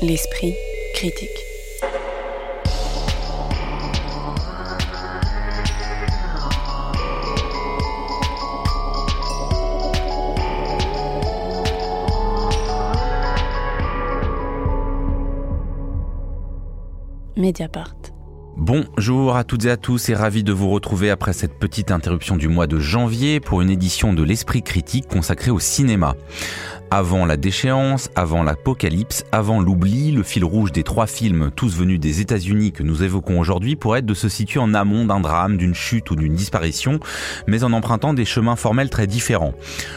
[0.00, 0.54] L'esprit
[0.94, 1.28] critique.
[17.36, 17.96] Mediapart.
[18.56, 22.36] Bonjour à toutes et à tous et ravi de vous retrouver après cette petite interruption
[22.36, 26.14] du mois de janvier pour une édition de l'Esprit critique consacrée au cinéma.
[26.90, 32.00] Avant la déchéance, avant l'apocalypse, avant l'oubli, le fil rouge des trois films, tous venus
[32.00, 35.58] des États-Unis que nous évoquons aujourd'hui, pourrait être de se situer en amont d'un drame,
[35.58, 36.98] d'une chute ou d'une disparition,
[37.46, 39.52] mais en empruntant des chemins formels très différents.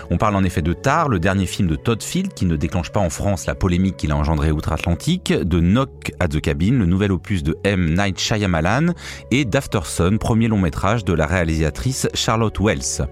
[0.10, 2.92] On parle en effet de Tar, le dernier film de Todd Field qui ne déclenche
[2.92, 6.86] pas en France la polémique qu'il a engendrée outre-Atlantique, de Knock at the Cabin, le
[6.86, 7.96] nouvel opus de M.
[7.98, 8.88] Night Shyamalan,
[9.32, 13.08] et d'Afterson, premier long métrage de la réalisatrice Charlotte Wells.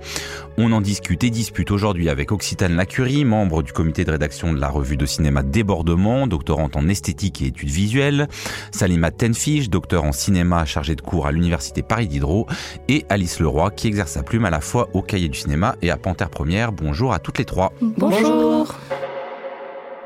[0.58, 4.60] On en discute et dispute aujourd'hui avec Occitane Lacurie, membre du comité de rédaction de
[4.60, 8.28] la revue de cinéma Débordement, doctorante en esthétique et études visuelles,
[8.72, 12.48] Salima Tenfish, docteur en cinéma chargé de cours à l'université Paris Diderot,
[12.88, 15.92] et Alice Leroy, qui exerce sa plume à la fois au cahier du cinéma et
[15.92, 16.72] à Panthère Première.
[16.72, 17.74] Bonjour à toutes les trois.
[17.82, 18.76] Bonjour.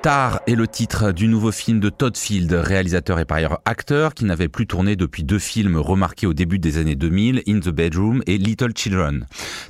[0.04, 4.14] Tar est le titre du nouveau film de Todd Field, réalisateur et par ailleurs acteur,
[4.14, 7.70] qui n'avait plus tourné depuis deux films remarqués au début des années 2000, In the
[7.70, 9.26] Bedroom et Little Children.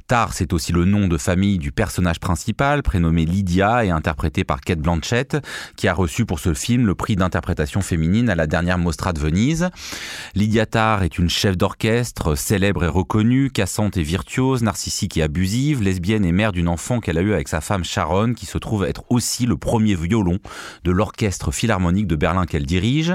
[0.07, 4.61] Tar, c'est aussi le nom de famille du personnage principal, prénommé Lydia et interprété par
[4.61, 5.37] Kate Blanchett,
[5.75, 9.19] qui a reçu pour ce film le prix d'interprétation féminine à la dernière Mostra de
[9.19, 9.69] Venise.
[10.33, 15.83] Lydia Tar est une chef d'orchestre, célèbre et reconnue, cassante et virtuose, narcissique et abusive,
[15.83, 18.83] lesbienne et mère d'une enfant qu'elle a eue avec sa femme Sharon, qui se trouve
[18.85, 20.22] être aussi le premier violon
[20.83, 23.13] de l'orchestre philharmonique de Berlin qu'elle dirige.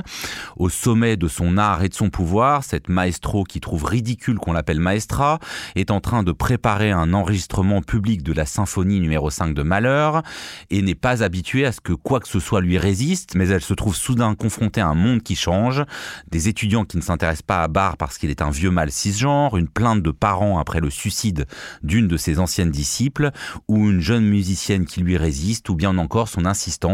[0.57, 4.53] Au sommet de son art et de son pouvoir, cette maestro qui trouve ridicule qu'on
[4.53, 5.39] l'appelle maestra
[5.75, 10.23] est en train de préparer un enregistrement public de la symphonie numéro 5 de Malheur
[10.71, 13.63] et n'est pas habituée à ce que quoi que ce soit lui résiste, mais elle
[13.63, 15.85] se trouve soudain confrontée à un monde qui change,
[16.31, 19.57] des étudiants qui ne s'intéressent pas à Barr parce qu'il est un vieux mâle cisgenre,
[19.57, 21.47] une plainte de parents après le suicide
[21.83, 23.31] d'une de ses anciennes disciples,
[23.69, 26.45] ou une jeune musicienne qui lui résiste, ou bien encore son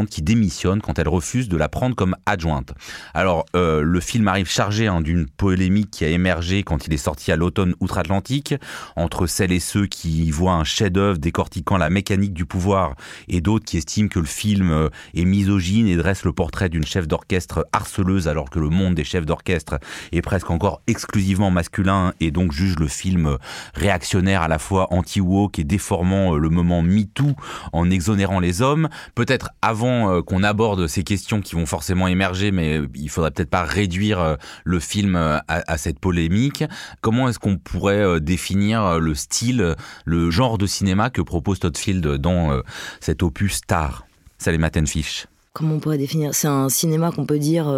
[0.09, 2.73] qui démissionne quand elle refuse de la prendre comme adjointe.
[3.15, 6.99] Alors, euh, le film arrive chargé hein, d'une polémique qui a émergé quand il est
[6.99, 8.55] sorti à l'automne outre-Atlantique,
[8.97, 12.95] entre celles et ceux qui voient un chef-d'œuvre décortiquant la mécanique du pouvoir
[13.29, 16.87] et d'autres qui estiment que le film euh, est misogyne et dresse le portrait d'une
[16.87, 19.79] chef d'orchestre harceleuse alors que le monde des chefs d'orchestre
[20.13, 23.37] est presque encore exclusivement masculin et donc juge le film euh,
[23.75, 27.35] réactionnaire à la fois anti-woke et déformant le moment MeToo
[27.73, 28.89] en exonérant les hommes.
[29.15, 33.51] Peut-être avant euh, qu'on aborde ces questions qui vont forcément émerger, mais il faudrait peut-être
[33.51, 36.65] pas réduire euh, le film euh, à, cette polémique.
[37.01, 39.75] Comment est-ce qu'on pourrait définir le style,
[40.05, 42.61] le genre de cinéma que propose Todd Field dans
[43.01, 44.07] cet opus Star?
[44.39, 45.27] Salut Tenfish.
[45.55, 46.35] Comment on pourrait définir?
[46.35, 47.69] C'est un cinéma qu'on peut dire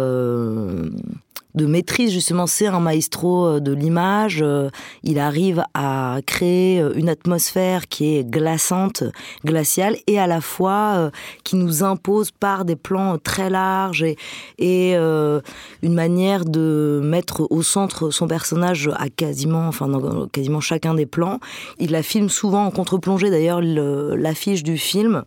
[1.57, 2.47] de maîtrise justement.
[2.47, 4.41] C'est un maestro euh, de l'image.
[4.41, 4.69] Euh,
[5.03, 9.03] il arrive à créer euh, une atmosphère qui est glaçante
[9.43, 11.11] glaciale et à la fois
[11.43, 14.15] qui nous impose par des plans très larges et,
[14.59, 20.93] et une manière de mettre au centre son personnage à quasiment enfin dans quasiment chacun
[20.93, 21.39] des plans.
[21.79, 23.31] Il la filme souvent en contre-plongée.
[23.31, 25.23] D'ailleurs l'affiche du film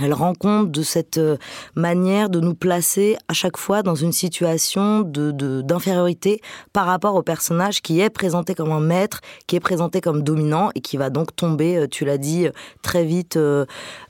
[0.00, 1.36] elle rend compte de cette euh,
[1.74, 6.40] manière de nous placer à chaque fois dans une situation de d'infériorité
[6.72, 10.70] par rapport au personnage qui est présenté comme un maître, qui est présenté comme dominant
[10.74, 12.52] et qui va donc tomber, euh, tu l'as dit, euh,
[12.82, 13.38] très vite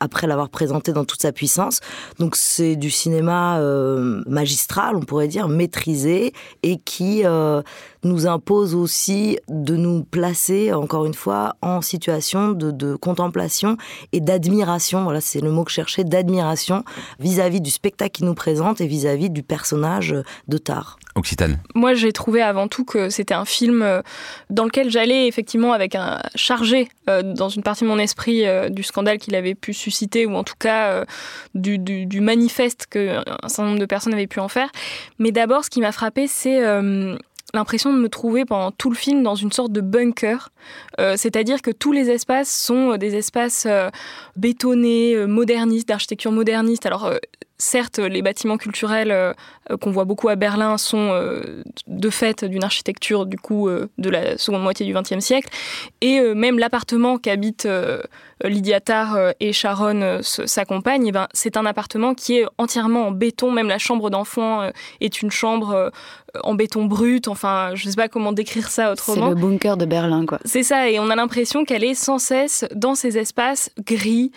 [0.01, 1.81] après l'avoir présenté dans toute sa puissance.
[2.19, 3.61] Donc c'est du cinéma
[4.27, 6.33] magistral, on pourrait dire, maîtrisé
[6.63, 7.25] et qui
[8.05, 13.77] nous impose aussi de nous placer, encore une fois, en situation de, de contemplation
[14.13, 15.05] et d'admiration.
[15.05, 16.85] Voilà, c'est le mot que je cherchais, d'admiration
[17.21, 20.15] vis-à-vis du spectacle qu'il nous présente et vis-à-vis du personnage
[20.49, 20.99] de Tar.
[21.15, 21.59] Occitane.
[21.75, 24.01] Moi, j'ai trouvé avant tout que c'était un film euh,
[24.49, 28.71] dans lequel j'allais effectivement avec un chargé euh, dans une partie de mon esprit euh,
[28.71, 31.05] du scandale qu'il avait pu susciter ou en tout cas
[31.55, 34.71] du, du, du manifeste qu'un certain nombre de personnes avaient pu en faire.
[35.19, 36.61] Mais d'abord, ce qui m'a frappé, c'est
[37.55, 40.51] l'impression de me trouver pendant tout le film dans une sorte de bunker.
[40.99, 43.91] Euh, c'est-à-dire que tous les espaces sont euh, des espaces euh,
[44.37, 46.87] bétonnés, modernistes, d'architecture moderniste.
[46.87, 47.13] Alors,
[47.63, 49.35] certes, les bâtiments culturels
[49.81, 51.13] qu'on voit beaucoup à Berlin sont
[51.87, 55.49] de fait d'une architecture du coup de la seconde moitié du XXe siècle,
[56.01, 57.69] et même l'appartement qu'habitent
[58.43, 63.11] Lydia Tarr et Sharon, sa compagne, eh ben, c'est un appartement qui est entièrement en
[63.13, 63.53] béton.
[63.53, 64.69] Même la chambre d'enfant
[65.01, 65.93] est une chambre
[66.43, 67.29] en béton brut.
[67.29, 69.29] Enfin, je ne sais pas comment décrire ça autrement.
[69.29, 70.41] C'est le bunker de Berlin, quoi.
[70.45, 74.33] C'est ça, et on a l'impression qu'elle est sans cesse dans ces espaces gris,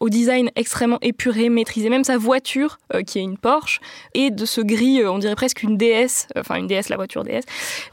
[0.00, 1.88] au design extrêmement épuré, maîtrisé.
[1.90, 3.80] Même sa voiture, qui est une Porsche,
[4.14, 7.42] et de ce gris, on dirait presque une DS, enfin une DS, la voiture DS.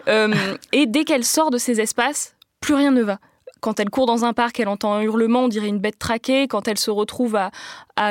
[0.74, 3.20] et dès qu'elle sort de ces espaces, plus rien ne va.
[3.62, 6.48] Quand elle court dans un parc, elle entend un hurlement, on dirait une bête traquée.
[6.48, 7.52] Quand elle se retrouve à,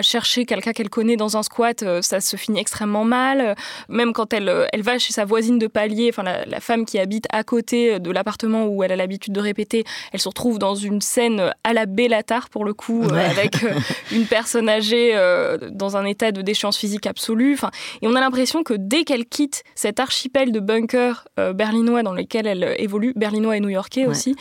[0.03, 3.55] chercher quelqu'un qu'elle connaît dans un squat, euh, ça se finit extrêmement mal.
[3.89, 6.99] Même quand elle, euh, elle va chez sa voisine de palier, enfin la, femme qui
[6.99, 10.75] habite à côté de l'appartement où elle a l'habitude de répéter, elle se retrouve dans
[10.75, 13.59] une scène à la Bellatar pour le coup, euh, avec
[14.11, 15.15] une personne âgée
[15.71, 17.55] dans un état de déchéance physique absolue.
[17.55, 17.71] Enfin,
[18.03, 22.49] et on a l'impression que dès qu'elle quitte cet archipel de bunkers berlinois dans lesquels
[22.49, 24.35] elle évolue, berlinois et new-yorkais aussi,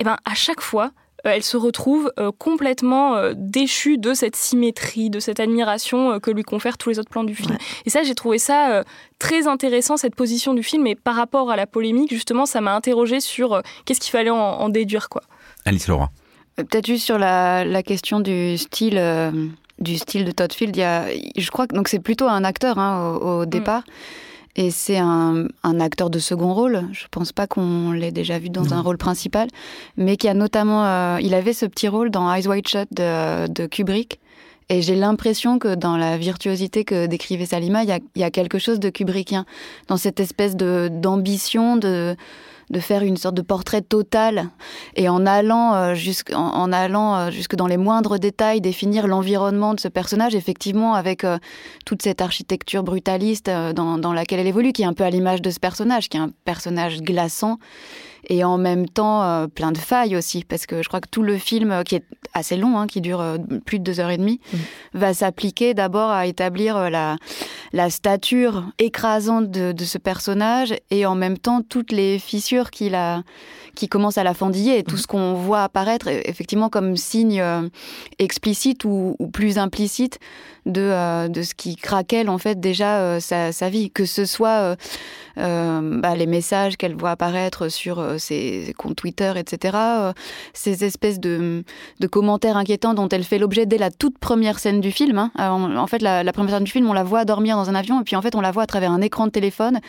[0.00, 0.92] eh ben à chaque fois,
[1.26, 6.30] euh, elle se retrouve euh, complètement euh, déchue de cette symétrie, de cette admiration que
[6.30, 7.56] lui confèrent tous les autres plans du film.
[7.84, 8.84] Et ça, j'ai trouvé ça
[9.18, 10.86] très intéressant, cette position du film.
[10.86, 14.68] Et par rapport à la polémique, justement, ça m'a interrogé sur qu'est-ce qu'il fallait en,
[14.68, 15.08] déduire.
[15.08, 15.22] quoi.
[15.64, 16.08] Alice Leroy.
[16.56, 19.00] Peut-être juste sur la, question du style.
[19.78, 21.06] du style de Todd Field, il y a,
[21.36, 23.46] je crois que donc c'est plutôt un acteur hein, au, mm.
[23.46, 23.82] départ.
[24.56, 25.46] Et c'est un,
[25.80, 26.88] acteur de second rôle.
[26.92, 29.48] Je pense pas qu'on l'ait déjà vu dans un rôle principal,
[29.96, 33.66] mais qui a notamment, euh, il avait ce petit rôle dans Eyes Wide Shut de,
[33.66, 34.20] Kubrick.
[34.68, 38.30] Et j'ai l'impression que dans la virtuosité que décrivait Salima, il y a, y a,
[38.30, 39.44] quelque chose de kubrickien,
[39.88, 42.14] dans cette espèce de d'ambition, de,
[42.70, 44.48] de faire une sorte de portrait total
[44.94, 49.74] et en allant, euh, jusque, en, allant euh, jusque dans les moindres détails, définir l'environnement
[49.74, 51.38] de ce personnage, effectivement, avec euh,
[51.84, 55.42] toute cette architecture brutaliste dans, dans laquelle elle évolue, qui est un peu à l'image
[55.42, 57.58] de ce personnage, qui est un personnage glaçant
[58.28, 61.22] et en même temps euh, plein de failles aussi, parce que je crois que tout
[61.22, 64.10] le film, euh, qui est assez long, hein, qui dure euh, plus de deux heures
[64.10, 64.56] et demie, mm.
[64.94, 67.16] va s'appliquer d'abord à établir la,
[67.72, 72.94] la stature écrasante de, de, ce personnage et en même temps toutes les fissures qu'il
[72.94, 73.22] a
[73.74, 77.42] qui commence à la fendiller et tout ce qu'on voit apparaître effectivement comme signe
[78.18, 80.18] explicite ou, plus implicite
[80.70, 84.76] de, euh, de ce qui craquelle en fait déjà euh, sa, vie, que ce soit
[85.36, 89.76] bah, les messages qu'elle voit apparaître sur ses, comptes Twitter, etc.,
[90.52, 91.64] ces espèces de,
[92.00, 95.18] de, commentaires inquiétants dont elle fait l'objet dès la toute première scène du film.
[95.18, 95.30] Hein.
[95.38, 98.04] En, fait, la, première scène du film, on la voit dormir dans un avion et
[98.04, 99.80] puis en fait, on la voit à travers un écran de téléphone,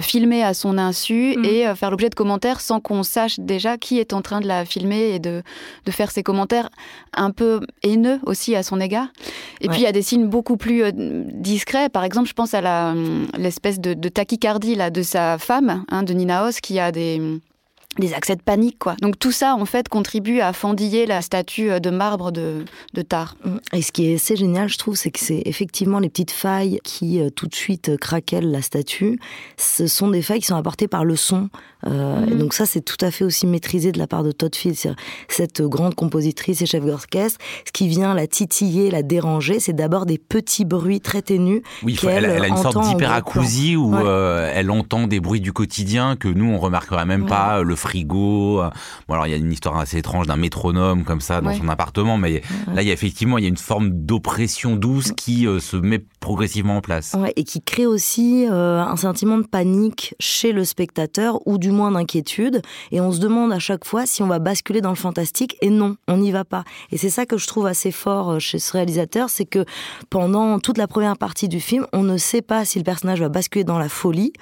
[0.00, 1.44] filmé à son insu mmh.
[1.44, 4.64] et faire l'objet de commentaires sans qu'on sache déjà qui est en train de la
[4.64, 5.42] filmer et de,
[5.86, 6.68] de faire ses commentaires
[7.14, 9.08] un peu haineux aussi à son égard.
[9.60, 11.88] Et puis il y a des beaucoup plus euh, discrets.
[11.88, 16.12] Par exemple, je pense à hum, l'espèce de, tachycardie là, de sa femme, hein, de
[16.12, 17.20] Nina Hoss, qui a des
[17.98, 18.96] des accès de panique, quoi.
[19.02, 23.02] Donc tout ça, en fait, contribue à fendiller la statue euh, de marbre de, de
[23.02, 23.36] Tar.
[23.72, 26.78] Et ce qui est assez génial, je trouve, c'est que c'est effectivement les petites failles
[26.84, 29.18] qui euh, tout de suite euh, craquellent la statue.
[29.58, 31.48] Ce sont des failles qui sont apportées par le son.
[31.84, 34.94] Et donc ça, c'est tout à fait aussi maîtrisé de la part de Todd Field,
[35.26, 37.40] cette grande compositrice et chef d'orchestre.
[37.66, 41.62] Ce qui vient la titiller, la déranger, c'est d'abord des petits bruits très ténus.
[41.82, 46.52] Oui, elle, a une sorte d'hyperacousie où elle entend des bruits du quotidien que nous,
[46.52, 47.64] on remarquerait même pas.
[47.64, 48.62] Le frigo.
[49.08, 51.68] Bon, alors il y a une histoire assez étrange d'un métronome comme ça dans son
[51.68, 52.42] appartement, mais
[52.72, 55.76] là, il y a effectivement il y a une forme d'oppression douce qui euh, se
[55.76, 57.16] met progressivement en place.
[57.36, 61.90] et qui crée aussi euh, un sentiment de panique chez le spectateur, ou du moins
[61.90, 62.62] d'inquiétude.
[62.90, 65.70] Et on se demande à chaque fois si on va basculer dans le fantastique, et
[65.70, 66.64] non, on n'y va pas.
[66.90, 69.64] Et c'est ça que je trouve assez fort euh, chez ce réalisateur, c'est que
[70.10, 73.28] pendant toute la première partie du film, on ne sait pas si le personnage va
[73.28, 74.32] basculer dans la folie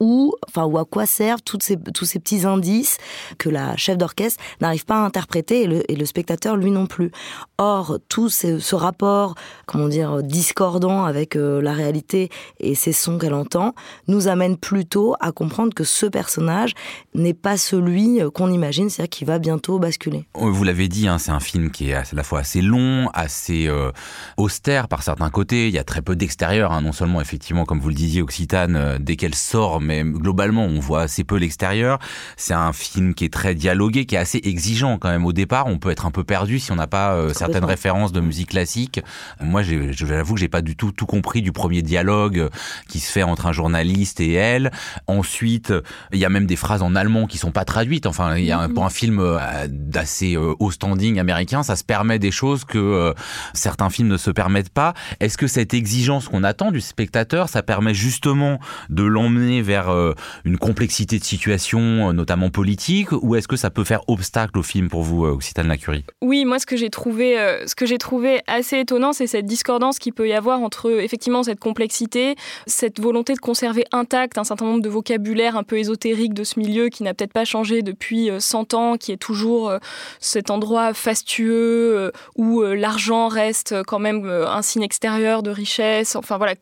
[0.00, 2.96] ou, enfin, ou à quoi servent toutes ces, tous ces petits indices
[3.38, 7.12] que la chef d'orchestre n'arrive pas à interpréter et le, spectateur lui non plus.
[7.58, 9.34] Or, tout ce, rapport,
[9.66, 13.74] comment dire, discordant avec euh, la réalité et ces sons qu'elle entend,
[14.08, 16.72] nous amène plutôt à comprendre que ce personnage
[17.14, 20.24] n'est pas celui euh, qu'on imagine, c'est-à-dire qu'il va bientôt basculer.
[20.34, 23.66] Vous l'avez dit, hein, c'est un film qui est à la fois assez long, assez
[23.68, 23.92] euh,
[24.38, 25.68] austère par certains côtés.
[25.68, 28.98] Il y a très peu d'extérieur, hein, non seulement effectivement, comme vous le disiez, Occitane,
[28.98, 31.98] dès qu'elle sort, mais globalement, on voit assez peu l'extérieur.
[32.36, 35.26] C'est un film qui est très dialogué, qui est assez exigeant quand même.
[35.26, 38.12] Au départ, on peut être un peu perdu si on n'a pas euh, certaines références
[38.12, 39.00] de musique classique.
[39.40, 42.48] Moi, j'avoue que j'ai pas du tout tout compris du premier dialogue euh,
[42.88, 44.70] qui se fait entre un journaliste et elle.
[45.08, 45.72] Ensuite,
[46.12, 48.06] il y a même des phrases en allemand qui sont pas traduites.
[48.06, 52.20] Enfin, il y a pour un film euh, d'assez haut standing américain, ça se permet
[52.20, 53.12] des choses que
[53.54, 54.94] certains films ne se permettent pas.
[55.18, 60.14] Est-ce que cette exigence qu'on attend du spectateur, ça permet justement de l'emmener vers vers
[60.44, 64.88] une complexité de situation, notamment politique, ou est-ce que ça peut faire obstacle au film
[64.88, 68.78] pour vous, Occitane Lacurie Oui, moi ce que j'ai trouvé, ce que j'ai trouvé assez
[68.78, 72.34] étonnant, c'est cette discordance qu'il peut y avoir entre effectivement cette complexité,
[72.66, 76.58] cette volonté de conserver intact un certain nombre de vocabulaire un peu ésotérique de ce
[76.58, 79.72] milieu qui n'a peut-être pas changé depuis 100 ans, qui est toujours
[80.18, 86.16] cet endroit fastueux où l'argent reste quand même un signe extérieur de richesse.
[86.16, 86.54] Enfin voilà,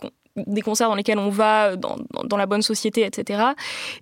[0.47, 3.43] des concerts dans lesquels on va dans, dans, la bonne société, etc.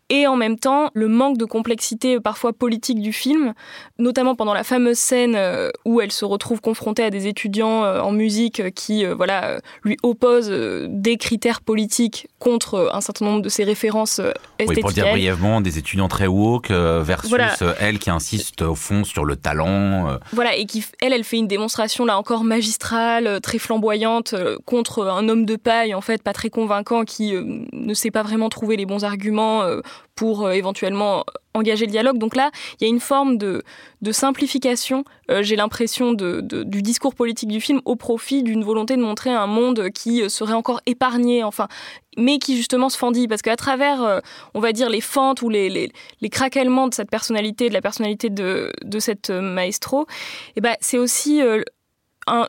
[0.08, 3.54] Et en même temps, le manque de complexité parfois politique du film,
[3.98, 8.00] notamment pendant la fameuse scène euh, où elle se retrouve confrontée à des étudiants euh,
[8.00, 10.52] en musique qui euh, voilà, lui opposent
[10.88, 14.20] des critères politiques contre un certain nombre de ses références
[14.58, 14.68] esthétiques.
[14.68, 17.34] Oui, pour dire brièvement, des étudiants très woke versus
[17.80, 20.18] elle qui insiste au fond sur le talent.
[20.32, 25.28] Voilà, et qui, elle, elle fait une démonstration là encore magistrale, très flamboyante, contre un
[25.28, 28.76] homme de paille, en fait, pas très convaincant, qui euh, ne sait pas vraiment trouver
[28.76, 29.80] les bons arguments euh,
[30.16, 32.18] pour euh, éventuellement engager le dialogue.
[32.18, 33.62] Donc là, il y a une forme de,
[34.02, 35.04] de simplification,
[35.40, 39.46] j'ai l'impression, de, du discours politique du film au profit d'une volonté de montrer un
[39.46, 41.68] monde qui serait encore épargné, enfin,
[42.18, 43.28] mais qui justement se fendit.
[43.28, 44.20] Parce qu'à travers,
[44.52, 47.80] on va dire, les fentes ou les, les, les, craquements de cette personnalité, de la
[47.80, 50.06] personnalité de, de cette maestro,
[50.56, 51.40] eh ben, c'est aussi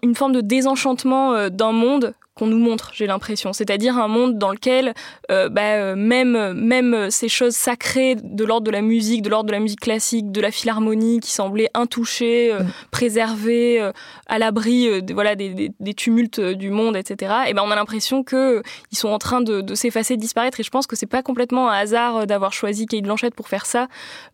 [0.02, 3.52] une forme de désenchantement d'un monde qu'on nous montre, j'ai l'impression.
[3.52, 4.94] C'est-à-dire un monde dans lequel
[5.32, 9.48] euh, bah, euh, même, même ces choses sacrées de l'ordre de la musique, de l'ordre
[9.48, 12.72] de la musique classique, de la philharmonie, qui semblaient intouchées, euh, mm.
[12.92, 13.92] préservées,
[14.28, 18.62] à l'abri voilà, des, des, tumultes du monde, etc., et ben on a l'impression qu'ils
[18.94, 20.60] sont en train de, de s'effacer, de disparaître.
[20.60, 23.66] Et je pense que c'est pas complètement un hasard d'avoir choisi Kate Blanchett pour faire
[23.66, 23.88] ça,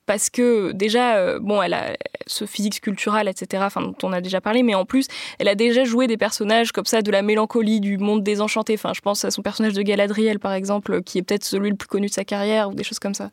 [0.06, 1.94] parce que déjà, bon, elle a
[2.28, 5.08] ce physique sculptural, etc., enfin, dont on a déjà parlé, mais en plus,
[5.40, 8.74] elle a déjà joué des personnages comme ça, de la mélancolie, du monde désenchanté.
[8.76, 11.76] Enfin, je pense à son personnage de Galadriel, par exemple, qui est peut-être celui le
[11.76, 13.30] plus connu de sa carrière, ou des choses comme ça.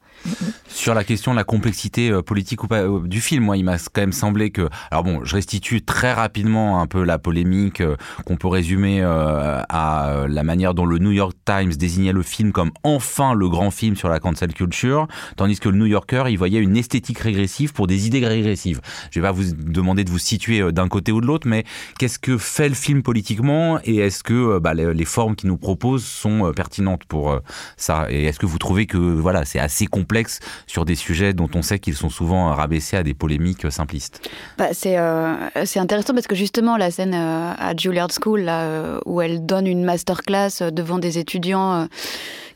[0.68, 3.64] Sur la question de la complexité euh, politique ou pas euh, du film, moi, il
[3.64, 4.68] m'a quand même semblé que...
[4.90, 10.24] Alors bon, je restitue très rapidement un peu la polémique euh, qu'on peut résumer à
[10.28, 13.96] la manière dont le New York Times désignait le film comme enfin le grand film
[13.96, 15.06] sur la cancel culture,
[15.36, 18.79] tandis que le New Yorker, il voyait une esthétique régressive pour des idées régressives.
[19.10, 21.64] Je vais pas vous demander de vous situer d'un côté ou de l'autre, mais
[21.98, 26.04] qu'est-ce que fait le film politiquement et est-ce que bah, les, formes qu'il nous propose
[26.04, 27.40] sont euh, pertinentes pour euh,
[27.76, 28.06] ça?
[28.10, 31.62] Et est-ce que vous trouvez que voilà, c'est assez complexe sur des sujets dont on
[31.62, 34.28] sait qu'ils sont souvent rabaissés à des polémiques simplistes?
[34.58, 35.34] Bah, c'est, euh,
[35.64, 39.84] c'est intéressant parce que justement la scène à Juilliard School là, où elle donne une
[39.84, 41.88] masterclass devant des étudiants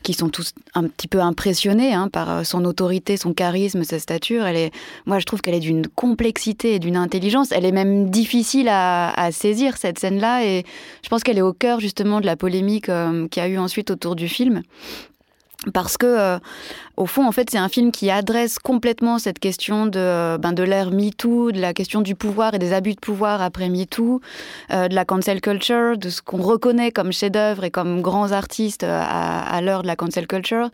[0.05, 3.97] qui sont tous un petit peu impressionnés hein, par euh, son autorité, son charisme, sa
[3.97, 4.45] stature.
[4.45, 4.71] Elle est,
[5.07, 6.14] moi, je trouve qu'elle est d'une complexité
[6.63, 7.51] et d'une intelligence.
[7.51, 10.63] Elle est même difficile à, saisir cette scène-là, et
[11.03, 13.91] je pense qu'elle est au cœur justement de la polémique euh, qui a eu ensuite
[13.91, 14.61] autour du film
[15.73, 16.39] parce que euh,
[16.97, 20.53] au fond en fait c'est un film qui adresse complètement cette question de euh, ben
[20.53, 24.21] de l'ère MeToo, de la question du pouvoir et des abus de pouvoir après MeToo,
[24.71, 28.83] euh, de la cancel culture, de ce qu'on reconnaît comme chef-d'œuvre et comme grands artistes
[28.83, 30.69] à, à l'heure de la cancel culture.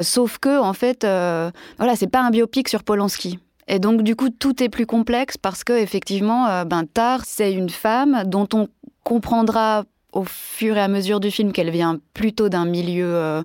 [0.00, 3.38] Sauf que en fait voilà, c'est pas un biopic sur Polanski.
[3.68, 7.70] Et donc du coup tout est plus complexe parce que effectivement ben Tar c'est une
[7.70, 8.68] femme dont on
[9.04, 13.42] comprendra au fur et à mesure du film qu'elle vient plutôt d'un milieu euh,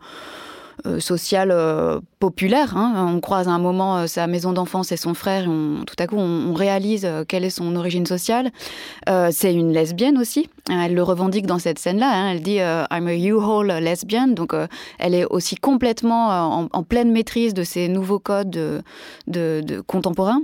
[0.99, 2.75] sociale euh, populaire.
[2.77, 3.13] Hein.
[3.15, 6.07] On croise à un moment euh, sa maison d'enfance et son frère, et tout à
[6.07, 8.51] coup on, réalise quelle est son origine sociale.
[9.31, 10.49] c'est une lesbienne aussi.
[10.69, 12.09] Elle le revendique dans cette scène-là.
[12.13, 12.31] Hein.
[12.31, 14.27] Elle dit I'm a U-Haul lesbian.
[14.27, 14.53] Donc
[14.99, 18.51] elle est aussi complètement en, pleine maîtrise de ces nouveaux codes
[19.27, 20.41] de, contemporains.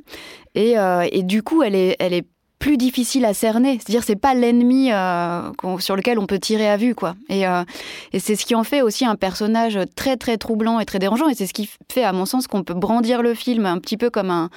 [0.55, 0.75] Et,
[1.23, 2.25] du coup, elle est
[2.59, 3.79] plus difficile à cerner.
[3.79, 5.49] C'est-à-dire, c'est pas l'ennemi euh,
[5.79, 7.15] sur lequel on peut tirer à vue, quoi.
[7.29, 7.63] Et, euh,
[8.11, 11.29] et c'est ce qui en fait aussi un personnage très très troublant et très dérangeant.
[11.29, 13.97] Et c'est ce qui fait, à mon sens, qu'on peut brandir le film un petit
[13.97, 14.49] peu comme un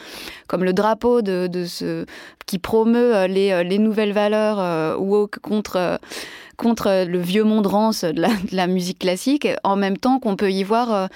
[0.49, 2.05] comme le drapeau de, ce
[2.47, 5.99] qui promeut euh, les, les nouvelles valeurs woke contre
[6.63, 10.63] contre le vieux monde rance de la, musique classique, en même temps qu'on peut y
[10.63, 11.07] voir euh,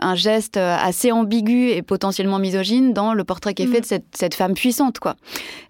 [0.00, 3.98] un geste assez ambigu et potentiellement misogyne dans le portrait qui est fait mm.
[3.98, 5.16] de cette, femme puissante, quoi.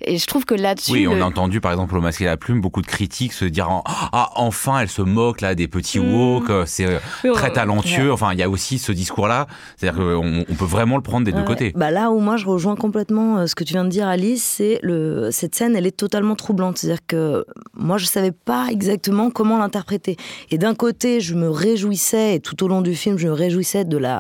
[0.00, 0.92] Et je trouve que là-dessus.
[0.92, 3.45] Oui, on a entendu par exemple au masque et la plume beaucoup de critiques se
[3.45, 6.14] dire ah enfin elle se moque là des petits mm.
[6.14, 8.12] woke, euh, c'est euh, très talentueux.
[8.12, 11.33] Enfin, il y a aussi ce discours-là, c'est-à-dire qu'on on peut vraiment le prendre des
[11.33, 11.73] deux côtés.
[11.76, 14.78] Bah là où moi je rejoins complètement ce que tu viens de dire, Alice, c'est
[14.83, 16.78] le cette scène, elle est totalement troublante.
[16.78, 20.16] C'est-à-dire que moi je savais pas exactement comment l'interpréter.
[20.50, 23.85] Et d'un côté, je me réjouissais, et tout au long du film, je me réjouissais
[23.85, 24.16] de, la,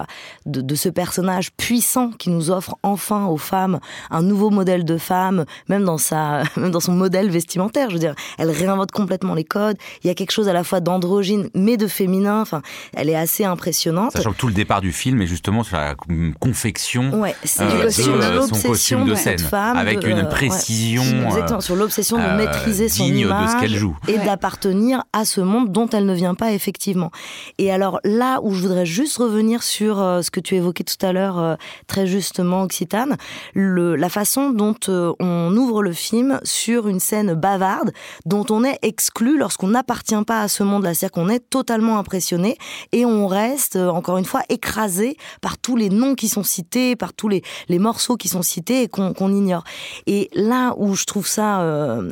[0.46, 4.98] de, de ce personnage puissant qui nous offre enfin aux femmes un nouveau modèle de
[4.98, 7.88] femme, même dans, sa, même dans son modèle vestimentaire.
[7.88, 9.76] Je veux dire, elle réinvente complètement les codes.
[10.02, 12.40] Il y a quelque chose à la fois d'androgyne, mais de féminin.
[12.40, 12.62] Enfin,
[12.94, 14.12] elle est assez impressionnante.
[14.12, 15.94] Sachant que tout le départ du film est justement sur la
[16.40, 21.26] confection ouais, euh, de, son costume de scène, femme, avec de, une euh, précision ouais,
[21.28, 23.96] exactement, sur l'obsession de euh, maîtriser son digne image de ce qu'elle joue.
[24.08, 24.24] et Ouais.
[24.24, 27.10] d'appartenir à ce monde dont elle ne vient pas effectivement.
[27.58, 31.04] Et alors là où je voudrais juste revenir sur euh, ce que tu évoquais tout
[31.04, 31.54] à l'heure euh,
[31.86, 33.16] très justement Occitane,
[33.54, 37.92] la façon dont euh, on ouvre le film sur une scène bavarde
[38.24, 42.56] dont on est exclu lorsqu'on n'appartient pas à ce monde-là, c'est-à-dire qu'on est totalement impressionné
[42.92, 47.12] et on reste encore une fois écrasé par tous les noms qui sont cités, par
[47.12, 47.42] tous les,
[47.78, 49.62] morceaux qui sont cités et qu'on ignore.
[50.06, 51.62] Et là où je trouve ça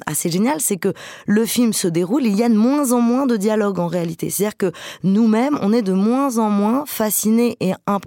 [0.06, 0.92] assez génial, c'est que
[1.26, 4.30] le film se déroule, il y a de moins en moins de dialogue en réalité.
[4.30, 7.56] C'est-à-dire que nous-mêmes, on est de moins en moins fascinés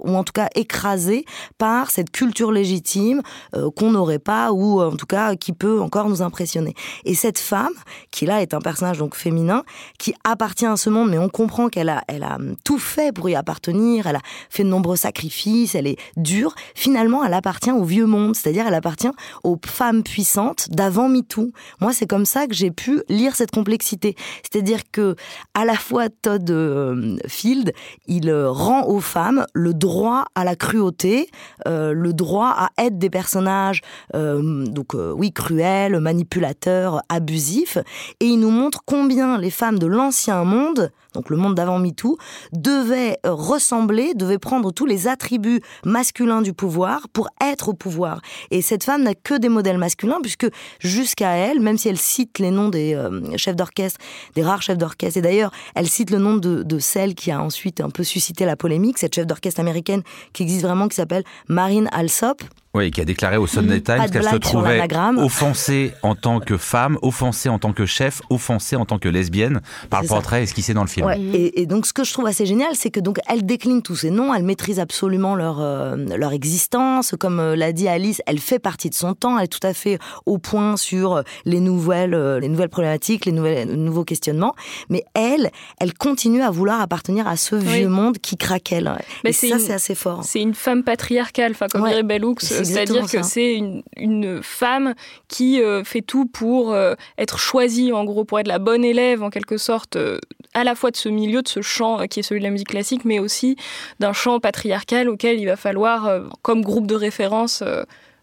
[0.04, 1.26] ou en tout cas écrasés
[1.58, 3.22] par cette culture légitime
[3.56, 6.74] euh, qu'on n'aurait pas ou euh, en tout cas qui peut encore nous impressionner.
[7.06, 7.74] Et cette femme,
[8.12, 9.64] qui là est un personnage donc féminin,
[10.00, 13.14] qui appartient à ce monde, mais on comprend qu'elle a, elle a hum, tout fait
[13.14, 16.56] pour y appartenir, elle a fait de nombreux sacrifices, elle est dure.
[16.76, 19.12] Finalement, elle appartient au vieux monde, c'est-à-dire elle appartient
[19.44, 21.52] aux femmes puissantes d'avant MeToo.
[21.82, 24.16] Moi, c'est comme ça que j'ai pu lire cette complexité.
[24.44, 25.16] C'est-à-dire que
[25.54, 27.74] à la fois Todd euh, Field,
[28.08, 31.30] il rend aux femmes le droit à la cruauté,
[31.68, 33.82] euh, le droit à être des personnages,
[34.16, 37.78] euh, donc euh, oui, cruels, manipulateurs, abusifs,
[38.20, 42.18] et il nous montre combien les femmes de l'ancien monde, donc le monde d'avant MeToo,
[42.54, 48.22] devaient euh, ressembler, devaient prendre tous les attributs masculins du pouvoir pour être au pouvoir.
[48.52, 50.48] Et cette femme n'a que des modèles masculins, puisque
[50.80, 54.00] jusqu'à elle, même si elle cite les noms des euh, chefs d'orchestre,
[54.36, 57.42] des rares chefs d'orchestre, et d'ailleurs, elle cite le nom de, de celle qui a
[57.42, 61.24] ensuite un peu suscité la polémique, cette chef d'orchestre américaine qui existe vraiment, qui s'appelle
[61.48, 62.44] Marine Alsop.
[62.78, 64.82] Oui, qui a déclaré au Sunday Times Pas de qu'elle se trouvait
[65.18, 69.62] offensée en tant que femme, offensée en tant que chef, offensée en tant que lesbienne
[69.90, 70.14] par le ça.
[70.16, 71.06] portrait esquissé dans le film.
[71.08, 71.20] Ouais.
[71.34, 73.96] Et, et donc, ce que je trouve assez génial, c'est que donc elle décline tous
[73.96, 77.16] ces noms, elle maîtrise absolument leur euh, leur existence.
[77.20, 79.38] Comme euh, l'a dit Alice, elle fait partie de son temps.
[79.38, 83.26] Elle est tout à fait au point sur euh, les nouvelles euh, les nouvelles problématiques,
[83.26, 84.54] les nouvelles les nouveaux questionnements.
[84.90, 87.64] Mais elle, elle continue à vouloir appartenir à ce Oui.
[87.80, 88.92] vieux monde qui craque elle.
[89.24, 90.22] Mais et c'est ça, une- c'est assez fort.
[90.24, 93.84] C'est une femme patriarcale, enfin comme Ouais, dirait Bell Hooks, c'est c'est-à-dire que c'est une,
[93.96, 94.94] une femme
[95.28, 99.24] qui euh, fait tout pour euh, être choisie, en gros, pour être la bonne élève,
[99.24, 100.20] en quelque sorte, euh,
[100.54, 102.70] à la fois de ce milieu, de ce champ qui est celui de la musique
[102.70, 103.58] classique, mais aussi
[104.00, 106.10] d'un champ patriarcal auquel il va falloir,
[106.42, 107.64] comme groupe de référence,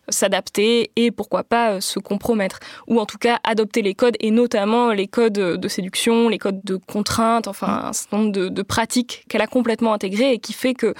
[0.08, 4.30] s'adapter et pourquoi pas euh, se compromettre ou en tout cas adopter les codes et
[4.30, 9.24] notamment les codes de séduction, les codes de contrainte, enfin un certain nombre de, pratiques
[9.28, 10.94] qu'elle a complètement intégrées et qui fait que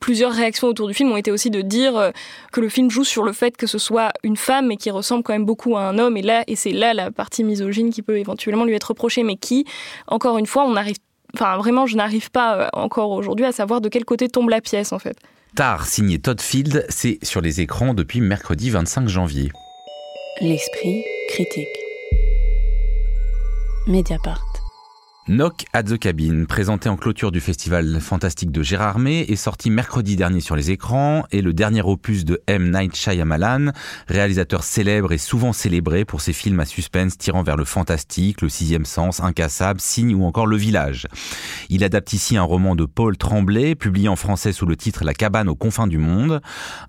[0.00, 2.10] plusieurs réactions autour du film ont été aussi de dire euh,
[2.52, 5.22] que le film joue sur le fait que ce soit une femme mais qui ressemble
[5.22, 8.02] quand même beaucoup à un homme et là et c'est là la partie misogyne qui
[8.02, 9.64] peut éventuellement lui être reprochée mais qui
[10.08, 10.96] encore une fois on arrive
[11.34, 14.60] enfin vraiment je n'arrive pas euh, encore aujourd'hui à savoir de quel côté tombe la
[14.60, 15.16] pièce en fait.
[15.56, 19.50] Tar, signé Todd Field, c'est sur les écrans depuis mercredi 25 janvier.
[20.42, 21.66] L'esprit critique.
[23.86, 24.55] Mediapart.
[25.28, 29.70] Knock at the Cabin, présenté en clôture du festival fantastique de Gérard May, est sorti
[29.70, 32.70] mercredi dernier sur les écrans et le dernier opus de M.
[32.70, 33.72] Night Shyamalan,
[34.06, 38.48] réalisateur célèbre et souvent célébré pour ses films à suspense tirant vers le fantastique, le
[38.48, 41.08] sixième sens, Incassable, Signe ou encore Le Village.
[41.70, 45.12] Il adapte ici un roman de Paul Tremblay, publié en français sous le titre La
[45.12, 46.40] cabane aux confins du monde.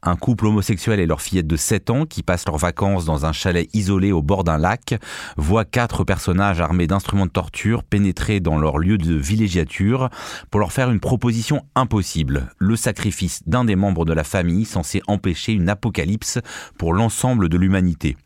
[0.03, 3.31] Un couple homosexuel et leur fillette de 7 ans qui passent leurs vacances dans un
[3.31, 4.93] chalet isolé au bord d'un lac
[5.37, 10.09] voient quatre personnages armés d'instruments de torture pénétrer dans leur lieu de villégiature
[10.51, 15.01] pour leur faire une proposition impossible, le sacrifice d'un des membres de la famille censé
[15.07, 16.39] empêcher une apocalypse
[16.77, 18.17] pour l'ensemble de l'humanité.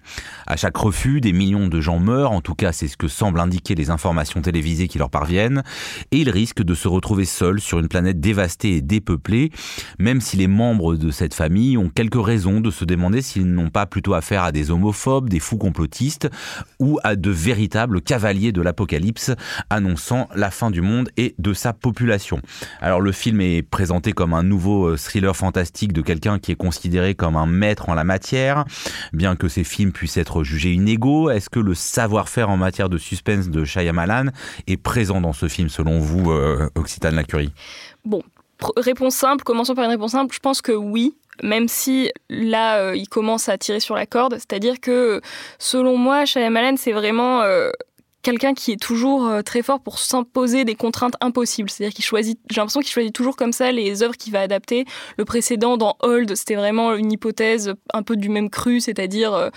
[0.48, 3.40] À chaque refus, des millions de gens meurent, en tout cas c'est ce que semblent
[3.40, 5.64] indiquer les informations télévisées qui leur parviennent,
[6.12, 9.52] et ils risquent de se retrouver seuls sur une planète dévastée et dépeuplée,
[10.00, 13.70] même si les membres de cette famille ont quelques raisons de se demander s'ils n'ont
[13.70, 16.30] pas plutôt affaire à des homophobes, des fous complotistes,
[16.80, 19.32] ou à de véritables cavaliers de l'apocalypse
[19.91, 22.41] annonçant la fin du monde et de sa population.
[22.80, 26.56] Alors le film est présenté comme un nouveau euh, thriller fantastique de quelqu'un qui est
[26.56, 28.63] considéré comme un maître en la matière,
[29.12, 31.30] bien que ces films puissent être jugés inégaux.
[31.30, 34.27] Est-ce que le savoir-faire en matière de suspense de Shyamalan
[34.67, 37.51] est présent dans ce film selon vous, euh, Occitane Lacurie
[38.06, 38.23] Bon,
[38.77, 40.34] réponse simple, commençons par une réponse simple.
[40.34, 44.36] Je pense que oui, même si là, euh, il commence à tirer sur la corde.
[44.36, 45.21] C'est-à-dire que,
[45.60, 47.71] selon moi, Shyamalan, c'est vraiment euh,
[48.21, 51.69] quelqu'un qui est toujours euh, très fort pour s'imposer des contraintes impossibles.
[51.69, 54.86] C'est-à-dire qu'il choisit, j'ai l'impression qu'il choisit toujours comme ça les œuvres qu'il va adapter.
[55.17, 59.49] Le précédent dans Hold, c'était vraiment une hypothèse un peu du même cru, c'est-à-dire euh,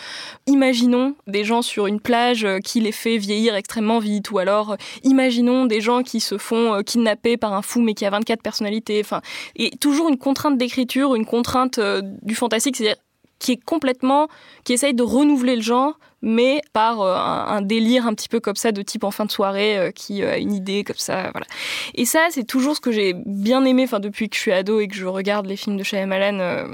[0.47, 4.77] imaginons des gens sur une plage euh, qui les fait vieillir extrêmement vite, ou alors
[5.03, 9.01] imaginons des gens qui se font kidnapper par un fou mais qui a 24 personnalités.
[9.01, 9.21] Enfin,
[9.57, 11.81] et toujours une contrainte d'écriture, une contrainte
[12.23, 12.97] du fantastique, c'est-à-dire
[13.39, 14.29] qui est complètement,
[14.65, 18.57] qui essaye de renouveler le genre, mais par euh, un, délire un petit peu comme
[18.57, 21.47] ça de type en fin de soirée euh, qui a une idée comme ça, voilà.
[21.95, 24.81] Et ça, c'est toujours ce que j'ai bien aimé, enfin depuis que je suis ado
[24.81, 26.67] et que je regarde les films de Shyamalan, euh,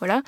[0.00, 0.22] voilà.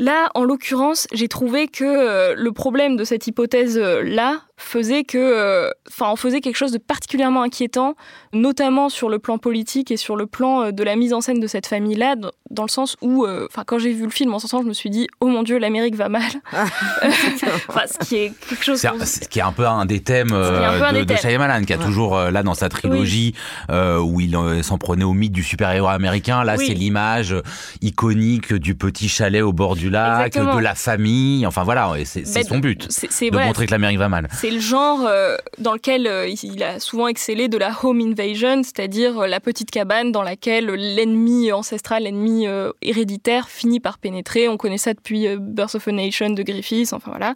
[0.00, 6.10] Là, en l'occurrence, j'ai trouvé que le problème de cette hypothèse-là, faisait que, euh, enfin,
[6.12, 7.94] on faisait quelque chose de particulièrement inquiétant,
[8.32, 11.40] notamment sur le plan politique et sur le plan euh, de la mise en scène
[11.40, 12.16] de cette famille-là,
[12.50, 14.68] dans le sens où, euh, enfin, quand j'ai vu le film en ce sens, je
[14.68, 16.22] me suis dit, oh mon Dieu, l'Amérique va mal.
[16.50, 16.64] Ah,
[17.68, 18.80] enfin, ce qui est quelque chose.
[18.80, 22.42] Ce qui est un peu un des thèmes de, de Shyamalan, qui a toujours là
[22.42, 23.34] dans sa trilogie
[23.68, 26.42] où il s'en prenait au mythe du super-héros américain.
[26.42, 27.34] Là, c'est l'image
[27.80, 31.46] iconique du petit chalet au bord du lac, de la famille.
[31.46, 35.00] Enfin voilà, c'est ben, son but, de montrer que l'Amérique va mal c'est le genre
[35.06, 39.40] euh, dans lequel euh, il a souvent excellé de la home invasion, c'est-à-dire euh, la
[39.40, 42.46] petite cabane dans laquelle l'ennemi ancestral, l'ennemi
[42.82, 44.48] héréditaire finit par pénétrer.
[44.48, 47.34] On connaît ça depuis Birth of a Nation de Griffiths, enfin voilà.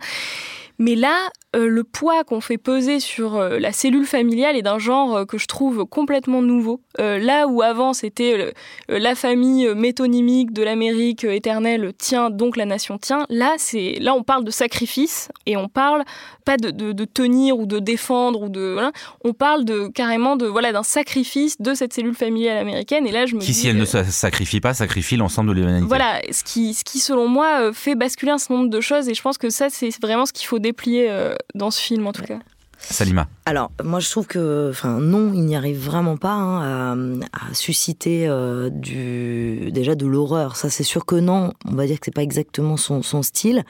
[0.79, 4.79] Mais là, euh, le poids qu'on fait peser sur euh, la cellule familiale est d'un
[4.79, 6.81] genre euh, que je trouve complètement nouveau.
[6.99, 8.53] là où avant c'était
[8.88, 14.23] la famille métonymique de l'Amérique éternelle tient donc la nation tient, là c'est là on
[14.23, 16.05] parle de sacrifice et on parle
[16.45, 18.77] pas de, tenir ou de défendre ou de
[19.25, 23.27] on parle de carrément de voilà d'un sacrifice de cette cellule familiale américaine et là
[23.27, 25.87] je me qui si elle ne se sacrifie pas sacrifie l'ensemble de l'humanité.
[25.87, 29.15] Voilà ce qui ce qui selon moi fait basculer un certain nombre de choses et
[29.15, 31.09] je pense que ça c'est vraiment ce qu'il faut déplier
[31.55, 32.38] dans ce film en tout cas.
[32.78, 33.28] Salima.
[33.46, 38.26] Alors, moi, je trouve que, enfin, non, il n'y arrive vraiment pas hein, à, susciter
[38.26, 40.57] euh, du, déjà de l'horreur.
[40.57, 41.52] Ça, c'est sûr que non.
[41.64, 43.64] On va dire que c'est pas exactement son, son, style,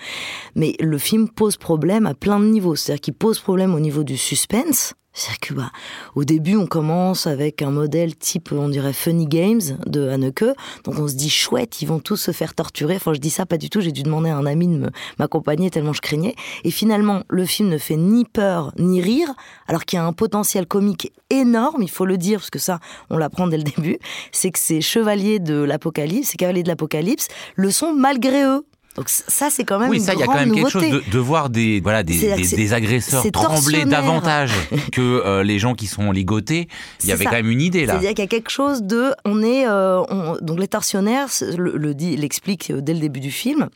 [0.57, 2.75] mais le film pose problème à plein de niveaux.
[2.75, 4.95] C'est-à-dire qu'il pose problème au niveau du suspense.
[5.13, 5.73] C'est-à-dire que bah,
[6.15, 10.45] au début, on commence avec un modèle type, on dirait Funny Games de Haneke.
[10.85, 12.97] Donc on se dit chouette, ils vont tous se faire torturer.
[12.97, 13.81] Enfin, je dis ça pas du tout.
[13.81, 16.35] J'ai dû demander à un ami de m'accompagner tellement je craignais.
[16.65, 19.33] Et finalement, le film ne fait ni peur ni rire,
[19.67, 21.83] alors qu'il y a un potentiel comique énorme.
[21.83, 23.99] Il faut le dire parce que ça, on l'apprend dès le début.
[24.33, 28.65] C'est que ces chevaliers de l'apocalypse, ces cavaliers de l'apocalypse, le sont malgré eux.
[28.97, 31.19] Donc ça, c'est quand même oui, ça, il y a quand même quelque chose de,
[31.19, 34.53] voir des voilà des, des, agresseurs trembler davantage
[34.93, 36.69] que euh, les gens qui sont ligotés.
[37.03, 37.95] Il y avait quand même une idée là.
[37.95, 40.03] C'est-à-dire qu'il y a quelque chose de, on est euh,
[40.43, 43.71] donc les tortionnaires le, le dit, l'explique dès le début du film.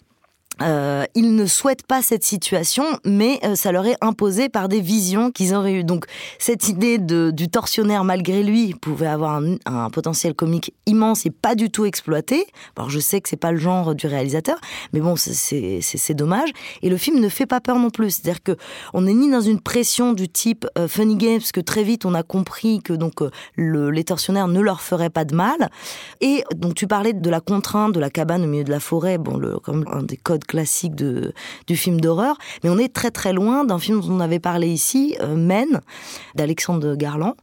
[0.63, 4.81] Euh, ils ne souhaitent pas cette situation, mais euh, ça leur est imposé par des
[4.81, 5.85] visions qu'ils auraient eues.
[5.85, 6.07] Donc
[6.39, 11.71] cette idée du tortionnaire, malgré lui, pouvait avoir un, potentiel comique immense et pas du
[11.71, 12.47] tout exploité.
[12.77, 14.57] Alors je sais que c'est pas le genre du réalisateur,
[14.93, 16.51] mais bon, c'est dommage.
[16.83, 18.11] Et le film ne fait pas peur non plus.
[18.11, 18.57] C'est-à-dire que
[18.95, 22.15] on n'est ni dans une pression du type euh, Funny Games, que très vite on
[22.15, 23.15] a compris que donc
[23.57, 25.71] le, les tortionnaires ne leur feraient pas de mal.
[26.21, 29.19] Et donc tu parlais de la contrainte de la cabane au milieu de la forêt,
[29.19, 31.33] bon, comme un des codes classique de,
[31.67, 34.69] du film d'horreur, mais on est très très loin d'un film dont on avait parlé
[34.69, 35.81] ici, euh, Men,
[36.35, 37.37] d'Alexandre Garland,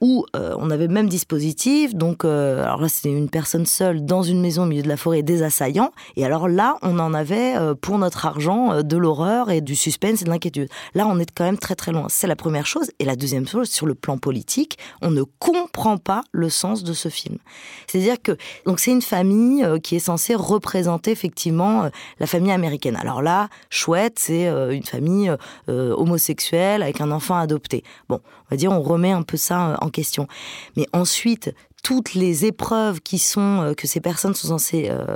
[0.00, 1.94] où euh, on avait le même dispositif.
[1.94, 4.96] Donc, euh, alors là, c'était une personne seule dans une maison au milieu de la
[4.96, 5.92] forêt, des assaillants.
[6.16, 10.22] Et alors là, on en avait euh, pour notre argent de l'horreur et du suspense
[10.22, 10.68] et de l'inquiétude.
[10.94, 12.06] Là, on est quand même très très loin.
[12.08, 12.90] C'est la première chose.
[12.98, 16.92] Et la deuxième chose, sur le plan politique, on ne comprend pas le sens de
[16.92, 17.38] ce film.
[17.86, 22.96] C'est-à-dire que donc c'est une famille qui est censée représenter effectivement la famille américaine.
[22.96, 25.32] Alors là, chouette, c'est une famille
[25.68, 27.82] homosexuelle avec un enfant adopté.
[28.08, 30.28] Bon, on va dire, on remet un peu ça en question.
[30.76, 31.52] Mais ensuite,
[31.86, 35.06] toutes les épreuves qui sont euh, que ces personnes sont censées euh,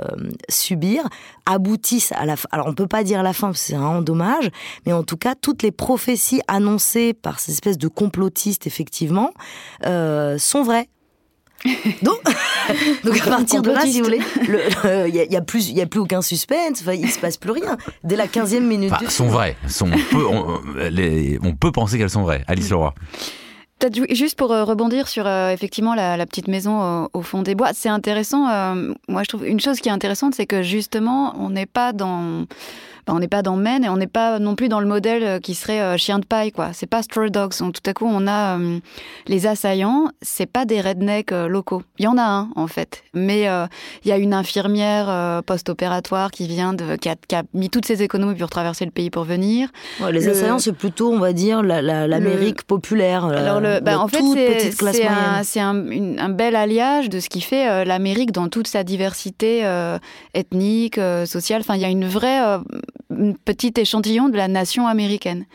[0.47, 1.03] subir
[1.45, 2.47] aboutissent à la fin.
[2.53, 4.49] Alors on peut pas dire la fin, c'est vraiment dommage,
[4.85, 9.31] mais en tout cas toutes les prophéties annoncées par ces espèces de complotistes effectivement
[9.85, 10.87] euh, sont vraies.
[12.01, 12.19] Donc,
[13.03, 15.85] donc à partir de là, si vous voulez, il n'y a, plus, il y a
[15.85, 17.77] plus aucun suspense, il se passe plus rien.
[18.03, 18.91] Dès la 15e minute.
[18.91, 19.55] Enfin, sont vraies.
[19.67, 20.59] Sont, on, peut, on,
[21.43, 22.43] on peut penser qu'elles sont vraies.
[22.47, 22.93] Alice Leroy.
[24.11, 27.89] Juste pour euh, rebondir sur euh, effectivement la, petite maison au, fond des bois, c'est
[27.89, 28.47] intéressant.
[28.47, 31.91] Euh, moi, je trouve une chose qui est intéressante, c'est que justement, on n'est pas
[31.93, 32.45] dans
[33.07, 35.39] bah, on n'est pas dans Men et on n'est pas non plus dans le modèle
[35.41, 36.69] qui serait chien de paille, quoi.
[36.73, 37.53] C'est pas Stray Dogs.
[37.53, 38.57] tout à coup, on a
[39.27, 41.83] les assaillants, c'est pas des rednecks locaux.
[41.97, 43.03] Il y en a un, en fait.
[43.13, 48.03] Mais il y a une infirmière post-opératoire qui vient de, qui a, mis toutes ses
[48.03, 49.69] économies pour traverser le pays pour venir.
[50.11, 53.25] les assaillants, c'est plutôt, on va dire, l'Amérique populaire.
[53.25, 54.21] Alors, le, bah, en fait,
[54.71, 55.73] c'est un,
[56.17, 59.63] un, bel alliage de ce qui fait l'Amérique dans toute sa diversité
[60.33, 61.61] ethnique, sociale.
[61.61, 62.59] Enfin, il y a une vraie
[63.45, 65.45] petite échantillon de la nation américaine.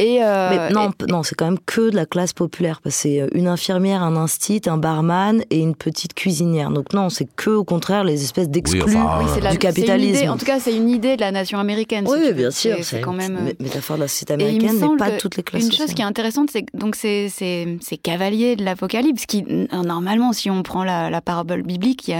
[0.00, 2.80] Et euh, non, non, c'est quand même que de la classe populaire.
[2.82, 6.70] Parce que c'est euh, une infirmière, un instit, un barman et une petite cuisinière.
[6.70, 10.30] Donc non, c'est que au contraire les espèces d'exclus du capitalisme.
[10.30, 12.06] en tout cas, c'est une idée de la nation américaine.
[12.08, 12.78] oui, bien sûr.
[12.80, 15.64] C'est quand même une métaphore de la société américaine, mais pas toutes les classes.
[15.64, 20.48] Une chose qui est intéressante, c'est donc ces, ces, cavaliers de l'Apocalypse qui normalement, si
[20.50, 22.14] on prend la, parabole biblique, qui,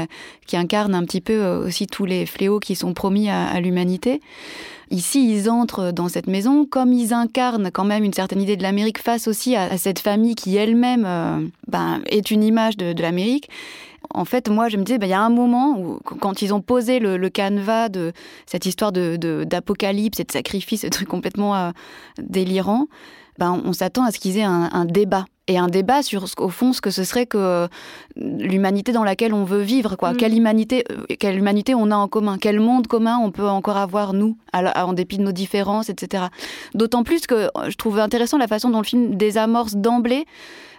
[0.47, 3.61] qui, incarne un petit peu euh, aussi tous les fléaux qui sont promis à, à
[3.61, 4.21] l'humanité.
[4.91, 8.63] Ici, ils entrent dans cette maison, comme ils incarnent quand même une certaine idée de
[8.65, 13.49] l'Amérique face aussi à, cette famille qui elle-même euh, ben, est une image de, l'Amérique.
[14.13, 16.53] En fait, moi, je me disais, ben, il y a un moment où, quand ils
[16.53, 18.13] ont posé le, canevas de
[18.47, 21.71] cette histoire d'apocalypse de, et de sacrifice, ce truc complètement euh,
[22.21, 22.89] délirant,
[23.39, 26.73] ben, on s'attend à ce qu'ils aient un débat et un débat sur au fond
[26.73, 27.69] ce que ce serait que
[28.21, 30.13] l'humanité dans laquelle on veut vivre quoi.
[30.13, 30.17] Mm.
[30.17, 33.77] Quelle humanité euh, quelle humanité on a en commun, quel monde commun on peut encore
[33.77, 36.25] avoir nous en dépit de nos différences etc.
[36.75, 40.27] D'autant plus que euh, je trouve intéressant la façon dont le film désamorce d'emblée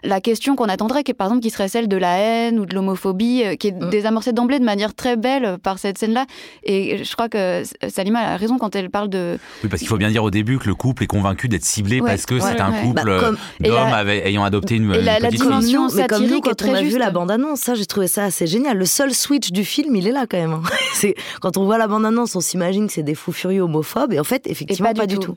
[0.03, 2.73] la question qu'on attendrait, qui par exemple qui serait celle de la haine ou de
[2.73, 3.89] l'homophobie, euh, qui est mm.
[3.89, 6.25] désamorcée d'emblée de manière très belle par cette scène-là.
[6.63, 9.37] Et je crois que Salima a raison quand elle parle de.
[9.63, 12.01] Oui, parce qu'il faut bien dire au début que le couple est convaincu d'être ciblé
[12.01, 16.25] parce que c'est un couple bah, d'hommes ayant adopté une, la, la dimension mais comme
[16.25, 18.77] nous, quand on a vu la bande-annonce, ça j'ai trouvé ça assez génial.
[18.77, 20.53] Le seul switch du film, il est là quand même.
[20.53, 20.63] Hein.
[20.93, 24.19] c'est quand on voit la bande-annonce, on s'imagine que c'est des fous furieux homophobes, et
[24.19, 25.35] en fait, effectivement, pas, du tout.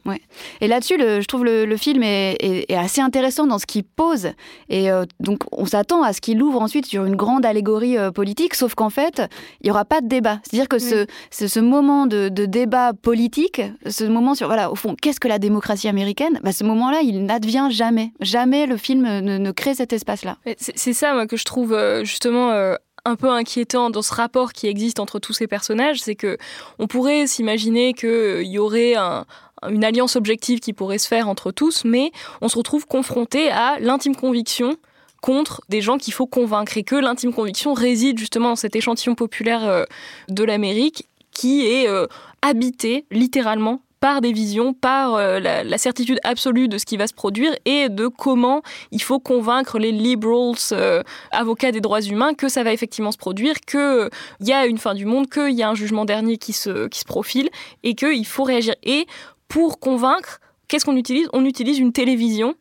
[0.61, 2.37] Et là-dessus, je trouve le, le film est,
[2.69, 4.31] est, assez intéressant dans ce qu'il pose.
[4.69, 8.11] Et euh, donc on s'attend à ce qu'il ouvre ensuite sur une grande allégorie euh,
[8.11, 9.23] politique, sauf qu'en fait,
[9.61, 10.41] il n'y aura pas de débat.
[10.43, 15.21] C'est-à-dire que ce, ce, moment de, débat politique, ce moment sur, voilà, au fond, qu'est-ce
[15.21, 16.41] que la démocratie américaine?
[16.43, 18.13] Bah, Ce moment-là, il n'advient jamais.
[18.21, 20.39] Jamais le film ne, crée cet espace-là.
[20.59, 24.53] C'est ça, moi, que je trouve euh, justement euh, un peu inquiétant dans ce rapport
[24.53, 26.39] qui existe entre tous ces personnages, c'est que
[26.79, 28.95] on pourrait s'imaginer qu'il y aurait
[29.69, 33.79] une alliance objective qui pourrait se faire entre tous, mais on se retrouve confronté à
[33.79, 34.77] l'intime conviction
[35.25, 39.15] contre des gens qu'il faut convaincre et que l'intime conviction réside justement dans cet échantillon
[39.15, 39.85] populaire euh,
[40.29, 42.07] de l'Amérique qui est euh,
[42.43, 47.15] habité littéralement par des visions, par euh, la, certitude absolue de ce qui va se
[47.15, 50.59] produire et de comment il faut convaincre les liberals,
[51.31, 54.93] avocats des droits humains, que ça va effectivement se produire, qu'il y a une fin
[54.93, 57.49] du monde, qu'il y a un jugement dernier qui se, qui se profile
[57.83, 58.75] et qu'il faut réagir.
[58.83, 59.07] Et
[59.49, 60.39] pour convaincre,
[60.69, 61.31] qu'est-ce qu'on utilise?
[61.33, 62.57] On utilise une télévision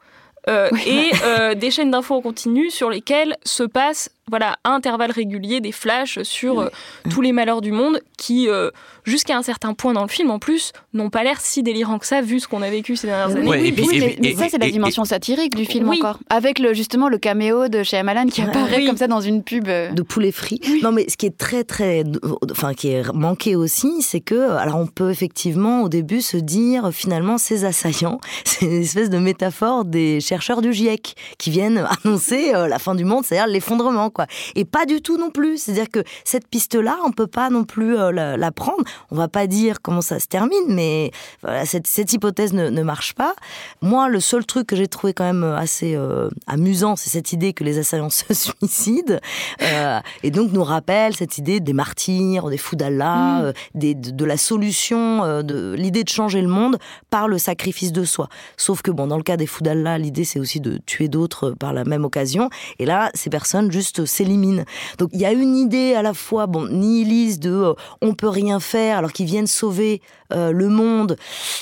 [0.50, 5.12] euh, et euh, des chaînes d'infos en continu sur lesquelles se passe voilà, à intervalles
[5.12, 6.70] réguliers des flashs sur euh,
[7.10, 8.72] tous les malheurs du monde qui, euh,
[9.04, 12.06] jusqu'à un certain point dans le film, en plus, n'ont pas l'air si délirants que
[12.06, 13.50] ça, vu ce qu'on a vécu ces dernières années.
[13.50, 16.20] oui, mais, ça, c'est la dimension satirique du film encore.
[16.30, 19.68] Avec le, justement le caméo de Shyamalan qui apparaît comme ça dans une pub.
[19.68, 19.92] Euh.
[19.92, 20.62] De poulet frit.
[20.82, 22.04] Non, mais ce qui est très, très.
[22.50, 24.52] Enfin, qui est manqué aussi, c'est que.
[24.52, 29.18] Alors, on peut effectivement, au début, se dire, finalement, ces assaillants, c'est une espèce de
[29.18, 34.13] métaphore des chercheurs du GIEC qui viennent annoncer la fin du monde, c'est-à-dire l'effondrement.
[34.56, 35.58] Et pas du tout non plus.
[35.58, 38.84] C'est-à-dire que cette piste-là, on peut pas non plus euh, la, prendre.
[39.12, 43.34] On va pas dire comment ça se termine, mais voilà, cette, hypothèse ne, marche pas.
[43.82, 47.54] Moi, le seul truc que j'ai trouvé quand même assez euh, amusant, c'est cette idée
[47.54, 49.18] que les assaillants se suicident.
[49.62, 53.94] Euh, et donc nous rappelle cette idée des martyrs, des fous d'Allah, mm.
[53.94, 56.78] de, la solution, de l'idée de changer le monde
[57.10, 58.30] par le sacrifice de soi.
[58.58, 61.52] Sauf que bon, dans le cas des fous d'Allah, l'idée c'est aussi de tuer d'autres
[61.52, 62.50] par la même occasion.
[62.80, 64.66] Et là, ces personnes juste s'élimine.
[64.98, 68.30] Donc il y a une idée à la fois bon nihiliste de euh, on peut
[68.30, 70.02] rien faire alors qu'ils viennent sauver
[70.34, 71.18] euh, le monde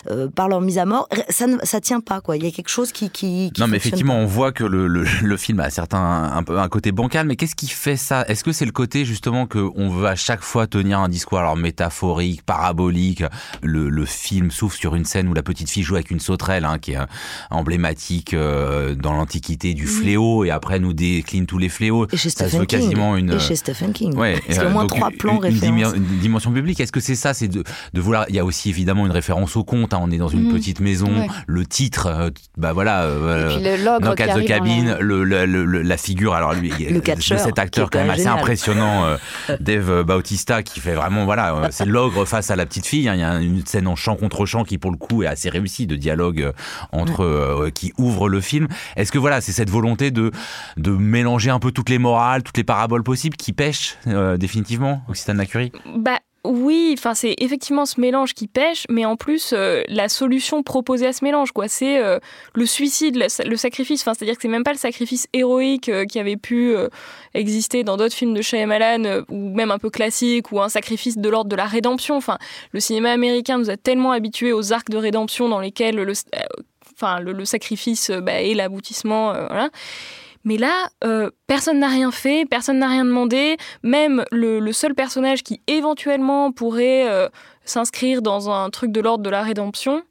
[0.10, 1.08] euh, par leur mise à mort.
[1.30, 2.38] Ça ne ça tient pas quoi.
[2.38, 5.38] Il y a quelque chose qui qui, Non mais effectivement on voit que le, le,
[5.38, 8.26] film a certains un peu un côté bancal mais qu'est-ce qui fait ça?
[8.28, 11.40] Est-ce que c'est le côté justement que on veut à chaque fois tenir un discours
[11.40, 13.24] alors métaphorique, parabolique?
[13.62, 16.66] Le, le film s'ouvre sur une scène où la petite fille joue avec une sauterelle
[16.66, 16.98] hein, qui est
[17.50, 22.66] emblématique dans l'Antiquité du fléau et après nous décline tous les fléaux ça se veut
[22.66, 23.34] quasiment une.
[23.34, 24.16] Et chez Stephen King.
[24.16, 25.94] Ouais, Parce qu'il y a au moins trois plans références.
[25.96, 26.80] Une, dimension publique.
[26.80, 27.34] Est-ce que c'est ça?
[27.34, 28.26] C'est de, de vouloir.
[28.30, 29.94] Il y a aussi évidemment une référence au conte.
[29.94, 30.00] Hein.
[30.02, 30.54] On est dans une Mhm.
[30.54, 31.08] petite maison.
[31.22, 31.28] Ouais.
[31.48, 33.04] Le titre, euh, bah voilà.
[33.04, 35.46] euh, Et puis le l'ogre Knock qui at the arrive dans cabine, la- le, le-
[35.46, 38.38] le- le- la figure, alors lui, Le catcheur, de cet acteur quand même assez génial.
[38.40, 39.18] impressionnant, euh,
[39.60, 43.08] Dave Bautista, qui fait vraiment, voilà, euh, c'est l'ogre face à la petite fille.
[43.10, 43.14] hein.
[43.16, 45.50] Il y a une scène en chant contre chant qui, pour le coup, est assez
[45.50, 46.52] réussie de dialogue euh,
[46.92, 48.68] entre euh, qui ouvre le film.
[48.96, 50.32] Est-ce que voilà, c'est cette volonté de
[50.78, 55.02] de mélanger un peu toutes les morales, toutes les paraboles possibles qui pêchent euh, définitivement,
[55.10, 59.84] Occitane Lacurie Bah oui, enfin c'est effectivement ce mélange qui pêche, mais en plus euh,
[59.88, 62.18] la solution proposée à ce mélange, quoi, c'est euh,
[62.56, 64.02] le suicide, le, sacrifice.
[64.04, 66.74] C'est-à-dire que c'est même pas le sacrifice héroïque euh, qui avait pu
[67.36, 71.30] exister dans d'autres films de Shyamalan ou même un peu classique ou un sacrifice de
[71.30, 72.16] l'ordre de la rédemption.
[72.16, 72.40] Enfin,
[72.72, 77.32] le cinéma américain nous a tellement habitués aux arcs de rédemption dans lesquels le, le,
[77.32, 79.34] le sacrifice bah, est l'aboutissement.
[80.44, 83.58] Mais là, euh, personne n'a rien fait, personne n'a rien demandé.
[83.84, 87.30] Même le, le seul personnage qui éventuellement pourrait euh,
[87.66, 90.02] s'inscrire dans un truc de l'ordre de la rédemption,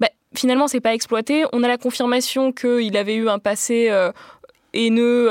[0.00, 1.44] bah, finalement, c'est pas exploité.
[1.52, 4.12] On a la confirmation qu'il avait eu un passé euh,
[4.74, 5.30] haineux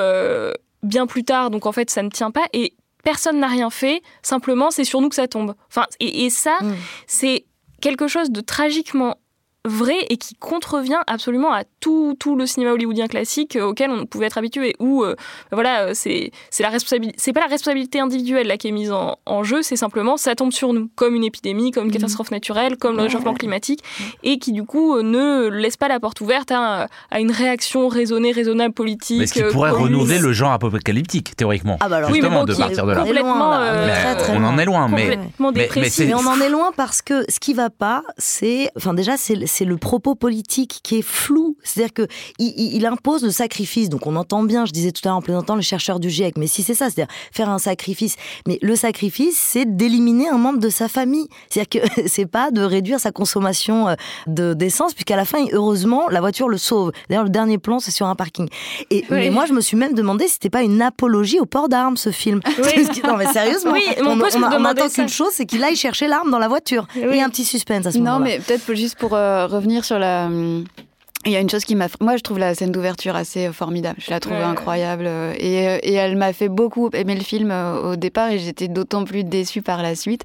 [0.84, 2.46] bien plus tard, donc en fait, ça ne tient pas.
[2.54, 2.74] Et
[3.04, 4.02] personne n'a rien fait.
[4.24, 5.54] Simplement, c'est sur nous que ça tombe.
[5.70, 6.74] Enfin, et, et ça, Mm.
[7.08, 7.46] c'est
[7.82, 9.18] quelque chose de tragiquement
[9.66, 14.06] vrai et qui contrevient absolument à tout, tout le cinéma hollywoodien classique euh, auquel on
[14.08, 15.16] pouvait être habitué où euh,
[15.52, 18.92] voilà euh, c'est c'est la responsabilité c'est pas la responsabilité individuelle là qui est mise
[18.92, 21.98] en, en jeu c'est simplement ça tombe sur nous comme une épidémie comme une Mhm.
[21.98, 23.84] catastrophe naturelle comme le réchauffement climatique
[24.24, 27.88] et qui du coup euh, ne laisse pas la porte ouverte à, à une réaction
[27.88, 31.78] raisonnée raisonnable politique Mais ce qui euh, pourrait renouveler le genre apocalyptique, théoriquement.
[31.82, 33.02] Ah bah alors, Oui, mais Justement, bon, de partir de là.
[33.04, 33.62] complètement, On est loin, là.
[33.62, 35.70] euh, On est Mais, très, très on en est loin, mais, complètement mais-
[36.00, 39.36] Mais on en est loin parce que ce qui va pas, c'est, enfin déjà, c'est
[39.52, 41.56] c'est le propos politique qui est flou.
[41.64, 42.08] C'est-à-dire que
[42.40, 43.90] il, impose le sacrifice.
[43.90, 46.38] Donc on entend bien, je disais tout à l'heure en plaisantant, le chercheur du GIEC.
[46.38, 48.16] Mais si c'est ça, c'est-à-dire faire un sacrifice.
[48.48, 51.28] Mais le sacrifice, c'est d'éliminer un membre de sa famille.
[51.50, 53.96] C'est-à-dire que c'est pas de réduire sa consommation euh,
[54.28, 56.92] de d'essence, puisqu'à la fin, heureusement, la voiture le sauve.
[57.10, 58.48] D'ailleurs, le dernier plan, c'est sur un parking.
[58.90, 59.30] Et mais Oui.
[59.30, 62.12] moi, je me suis même demandé si c'était pas une apologie au port d'armes, ce
[62.12, 62.40] film.
[62.62, 65.64] Que- non mais sérieusement, Oui, mais on on, on- on attend qu'une chose, c'est qu'il
[65.64, 66.88] aille chercher l'arme dans la voiture.
[66.96, 67.20] Oui.
[67.20, 68.18] A un petit suspense à ce moment-là.
[68.18, 70.30] Non, mais peut-être juste pour euh, revenir sur la.
[71.24, 71.88] Il y a une chose qui m'a.
[72.00, 73.98] Moi, je trouve la scène d'ouverture assez euh, formidable.
[74.00, 74.42] Je la trouve Ouais.
[74.42, 75.06] incroyable.
[75.06, 78.40] euh, Et, euh, et elle m'a fait beaucoup aimer le film euh, au départ et
[78.40, 80.24] j'étais d'autant plus déçue par la suite.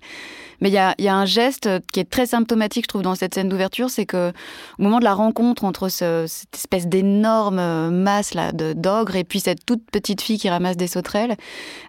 [0.61, 3.49] Mais il y a, un geste qui est très symptomatique, je trouve, dans cette scène
[3.49, 4.33] d'ouverture, c'est que
[4.79, 9.17] au moment de la rencontre entre ce- cette espèce d'énorme euh, masse là de d'ogre
[9.17, 11.37] et puis cette toute petite fille qui ramasse des sauterelles,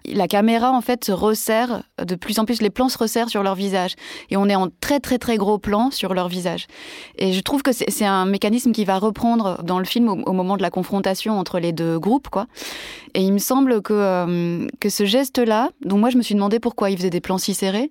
[0.06, 3.42] la caméra en fait se resserre de plus en plus, les plans se resserrent sur
[3.42, 3.94] leur visage
[4.30, 6.66] et on est en très très très gros plan sur leur visage.
[7.16, 10.56] Et je trouve que c'est un mécanisme qui va reprendre dans le film au, moment
[10.56, 12.46] de la confrontation entre les deux groupes, quoi.
[13.14, 16.60] Et il me semble que, euh, que ce geste-là, dont moi je me suis demandé
[16.60, 17.90] pourquoi il faisait des plans si serrés,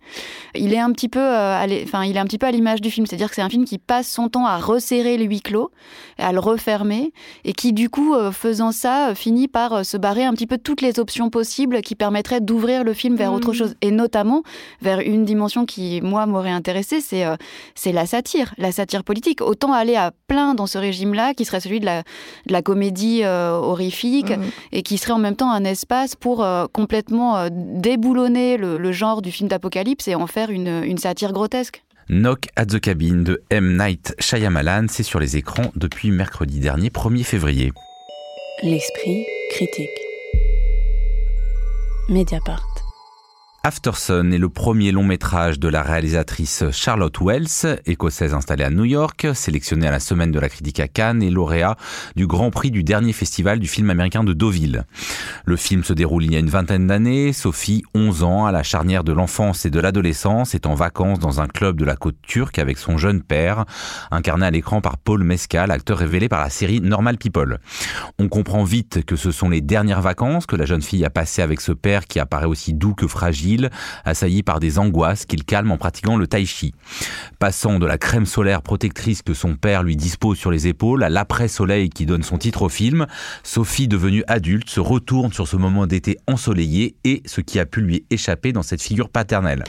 [0.73, 3.06] est un petit peu, euh, enfin, il est un petit peu à l'image du film.
[3.06, 5.71] C'est-à-dire que c'est un film qui passe son temps à resserrer le huis clos,
[6.17, 7.12] à le refermer,
[7.45, 10.58] et qui du coup, euh, faisant ça, euh, finit par se barrer un petit peu
[10.58, 13.53] toutes les options possibles qui permettraient d'ouvrir le film vers autre Mhm.
[13.56, 14.43] chose, et notamment
[14.82, 17.36] vers une dimension qui, moi, m'aurait intéressée, c'est euh,
[17.75, 19.41] c'est la satire, la satire politique.
[19.41, 23.21] Autant aller à plein dans ce régime-là, qui serait celui de la, de la comédie
[23.23, 24.43] euh, horrifique, Mhm.
[24.71, 29.21] et qui serait en même temps un espace pour euh, complètement déboulonner le, le genre
[29.21, 31.84] du film d'apocalypse et en faire une, une satire grotesque.
[32.10, 33.78] Knock at the Cabin de M.
[33.78, 37.74] Night Shyamalan, c'est sur les écrans depuis mercredi dernier, 1er février.
[38.63, 39.89] L'esprit critique.
[42.10, 42.66] Mediapart.
[43.63, 48.86] Aftersun est le premier long métrage de la réalisatrice Charlotte Wells, écossaise installée à New
[48.86, 51.76] York, sélectionnée à la semaine de la critique à Cannes et lauréat
[52.15, 54.86] du Grand Prix du dernier festival du film américain de Deauville.
[55.43, 57.34] Le film se déroule il y a une vingtaine d'années.
[57.34, 61.41] Sophie, 11 ans, à la charnière de l'enfance et de l'adolescence, est en vacances dans
[61.41, 63.65] un club de la côte turque avec son jeune père,
[64.12, 67.60] incarné à l'écran par Paul Mescal, acteur révélé par la série Normal People.
[68.17, 71.41] On comprend vite que ce sont les dernières vacances que la jeune fille a passées
[71.41, 73.47] avec ce père qui apparaît aussi doux que fragile,
[74.06, 76.74] assailli par des angoisses qu'il calme en pratiquant le tai chi.
[77.40, 81.10] Passant de la crème solaire protectrice que son père lui dispose sur les épaules à
[81.10, 83.08] l'après-soleil qui donne son titre au film,
[83.44, 87.82] Sophie, devenue adulte, se retourne sur ce moment d'été ensoleillé et ce qui a pu
[87.82, 89.64] lui échapper dans cette figure paternelle.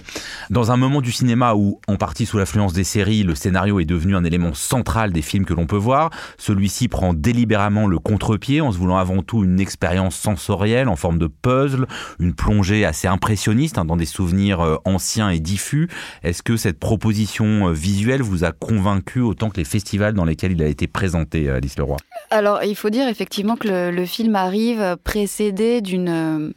[0.51, 3.85] Dans un moment du cinéma où, en partie sous l'influence des séries, le scénario est
[3.85, 8.61] devenu un élément central des films que l'on peut voir, celui-ci prend délibérément le contre-pied
[8.61, 11.87] en se voulant avant tout une expérience sensorielle en forme de puzzle,
[12.19, 15.89] une plongée assez impressionniste hein, dans des souvenirs euh, anciens et diffus.
[16.23, 20.53] Est-ce que cette proposition euh, visuelle vous a convaincu autant que les festivals dans lesquels
[20.53, 21.97] il a été présenté, euh, Alice Leroy?
[22.31, 26.55] Alors, il faut dire effectivement que le, film arrive précédé d'une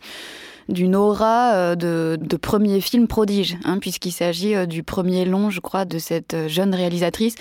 [0.70, 5.84] d'une aura de, de, premier film prodige, hein, puisqu'il s'agit du premier long, je crois,
[5.84, 7.36] de cette jeune réalisatrice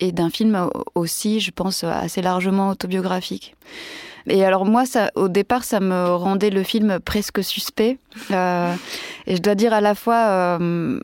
[0.00, 3.54] et d'un film aussi, je pense, assez largement autobiographique.
[4.26, 7.98] Et alors moi, ça, au départ, ça me rendait le film presque suspect.
[8.30, 8.74] Euh,
[9.26, 10.26] et je dois dire à la fois
[10.60, 11.00] euh,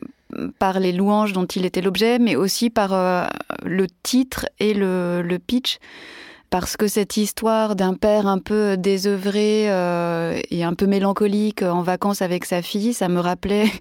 [0.59, 3.25] par les louanges dont il était l'objet, mais aussi par euh,
[3.63, 5.77] le titre et le, le, pitch.
[6.49, 12.21] Parce que cette histoire d'un père un peu désœuvré et un peu mélancolique en vacances
[12.21, 13.71] avec sa fille, ça me rappelait,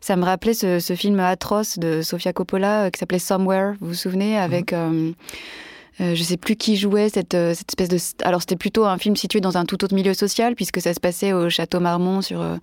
[0.00, 3.94] ça me rappelait ce, ce film atroce de Sofia Coppola qui s'appelait Somewhere, vous vous
[3.94, 5.12] souvenez, avec mmh.
[6.00, 8.26] Euh, je sais plus qui jouait cette, euh, cette espèce de.
[8.26, 11.00] Alors c'était plutôt un film situé dans un tout autre milieu social puisque ça se
[11.00, 12.56] passait au château Marmont sur, euh,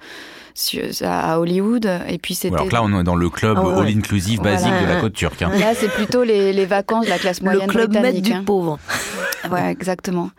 [0.54, 2.56] sur à Hollywood et puis c'était.
[2.56, 5.42] Alors là on est dans le club ah all inclusive basique de la côte turque.
[5.42, 5.52] Hein.
[5.58, 8.24] Là c'est plutôt les, les, vacances de la classe moyenne le club britannique.
[8.24, 8.44] du hein.
[8.46, 8.78] pauvre.
[9.52, 10.30] ouais exactement.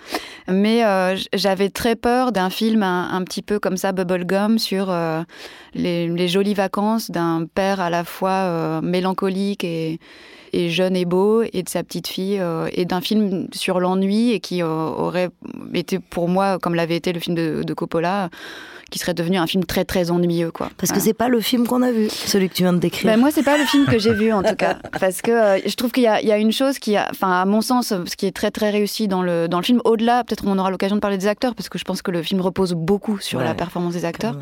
[0.47, 4.89] Mais euh, j'avais très peur d'un film un, un, petit peu comme ça bubblegum sur
[4.91, 5.23] euh,
[5.75, 9.99] les, les, jolies vacances d'un père à la fois mélancolique et
[10.55, 14.31] et jeune et beau, et de sa petite fille, euh, et d'un film sur l'ennui,
[14.31, 15.31] et qui euh, aurait
[15.75, 18.31] été pour moi, comme l'avait été le film de, de Coppola,
[18.95, 20.71] qui serait devenu un film très très ennuyeux quoi.
[20.77, 23.11] Parce que c'est pas le film qu'on a vu, celui que tu viens de décrire.
[23.11, 25.59] Ben moi c'est pas le film que j'ai vu en tout cas, parce que euh,
[25.67, 28.27] je trouve qu'il y, y, a une chose qui, enfin à mon sens, ce qui
[28.27, 29.81] est très très réussi dans le dans le film.
[29.85, 32.23] Au-delà, peut-être on aura l'occasion de parler des acteurs, parce que je pense que le
[32.23, 34.39] film repose beaucoup sur ouais, la performance des acteurs.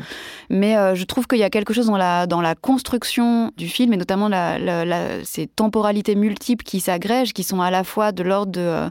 [0.51, 3.67] Mais euh, je trouve qu'il y a quelque chose dans la dans la construction du
[3.67, 7.83] film et notamment la, la, la, ces temporalités multiples qui s'agrègent, qui sont à la
[7.83, 8.89] fois de l'ordre euh,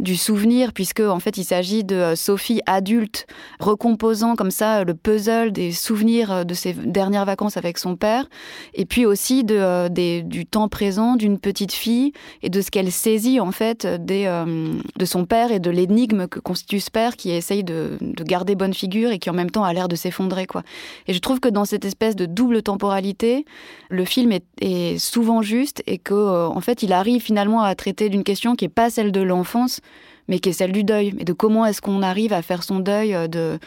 [0.00, 3.26] du souvenir, puisque en fait il s'agit de Sophie adulte
[3.60, 8.26] recomposant comme ça le puzzle des souvenirs euh, de ses dernières vacances avec son père,
[8.72, 12.72] et puis aussi de, euh, des, du temps présent d'une petite fille et de ce
[12.72, 16.90] qu'elle saisit en fait des, euh, de son père et de l'énigme que constitue ce
[16.90, 19.86] père qui essaye de, de, garder bonne figure et qui en même temps a l'air
[19.86, 20.62] de s'effondrer quoi.
[21.06, 23.44] Et je trouve que dans cette espèce de double temporalité,
[23.90, 28.24] le film est, souvent juste et que en fait il arrive finalement à traiter d'une
[28.24, 29.80] question qui est pas celle de l'enfance
[30.26, 32.80] mais qui est celle du deuil et de comment est-ce qu'on arrive à faire son
[32.80, 33.58] deuil de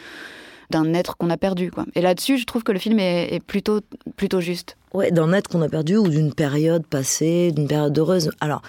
[0.70, 1.70] d'un être qu'on a perdu.
[1.70, 1.84] Quoi.
[1.94, 3.80] Et là-dessus, je trouve que le film est, plutôt,
[4.16, 4.76] plutôt juste.
[4.94, 8.30] Ouais, d'un être qu'on a perdu ou d'une période passée, d'une période heureuse.
[8.40, 8.62] Alors,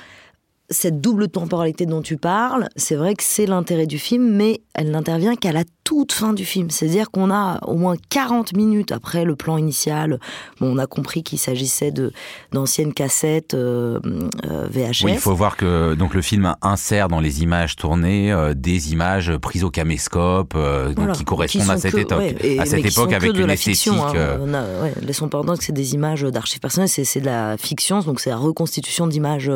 [0.69, 4.91] cette double temporalité dont tu parles, c'est vrai que c'est l'intérêt du film, mais elle
[4.91, 6.69] n'intervient qu'à la toute fin du film.
[6.69, 10.19] C'est-à-dire qu'on a au moins 40 minutes après le plan initial.
[10.59, 12.11] Bon, on a compris qu'il s'agissait de
[12.51, 13.99] d'anciennes cassettes euh,
[14.45, 15.05] euh, VHS.
[15.05, 18.91] Oui, il faut voir que donc le film insère dans les images tournées euh, des
[18.91, 20.93] images prises au caméscope, voilà.
[20.93, 23.49] donc qui correspondent qui à cette, que, époque, ouais, et, à cette époque avec une
[23.49, 23.91] esthétique.
[23.91, 24.37] Hein.
[24.41, 27.57] On a, ouais, laissons pas entendre que c'est des images d'archives personnelles, c'est de la
[27.57, 29.51] fiction, donc c'est la reconstitution d'images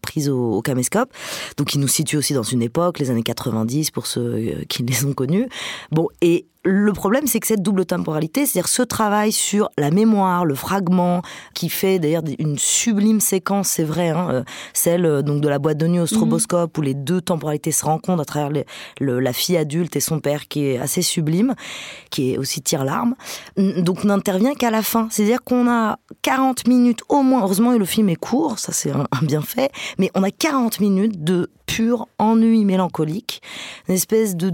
[0.00, 1.12] prises au, au caméscope.
[1.56, 5.04] Donc il nous situe aussi dans une époque, les années 90 pour ceux qui les
[5.04, 5.48] ont connus.
[5.90, 10.44] Bon, et le problème, c'est que cette double temporalité, c'est-à-dire ce travail sur la mémoire,
[10.44, 11.22] le fragment,
[11.54, 15.88] qui fait d'ailleurs une sublime séquence, c'est vrai, hein, celle donc de la boîte de
[15.88, 16.80] nuit au stroboscope, mmh.
[16.80, 18.64] où les deux temporalités se rencontrent à travers les,
[19.00, 21.54] le, la fille adulte et son père, qui est assez sublime,
[22.10, 23.16] qui est aussi tire-larme.
[23.56, 25.08] Donc n'intervient qu'à la fin.
[25.10, 29.06] C'est-à-dire qu'on a 40 minutes au moins, heureusement le film est court, ça c'est un,
[29.10, 33.40] un bienfait, mais on a 40 minutes de pur ennui mélancolique,
[33.88, 34.52] une espèce de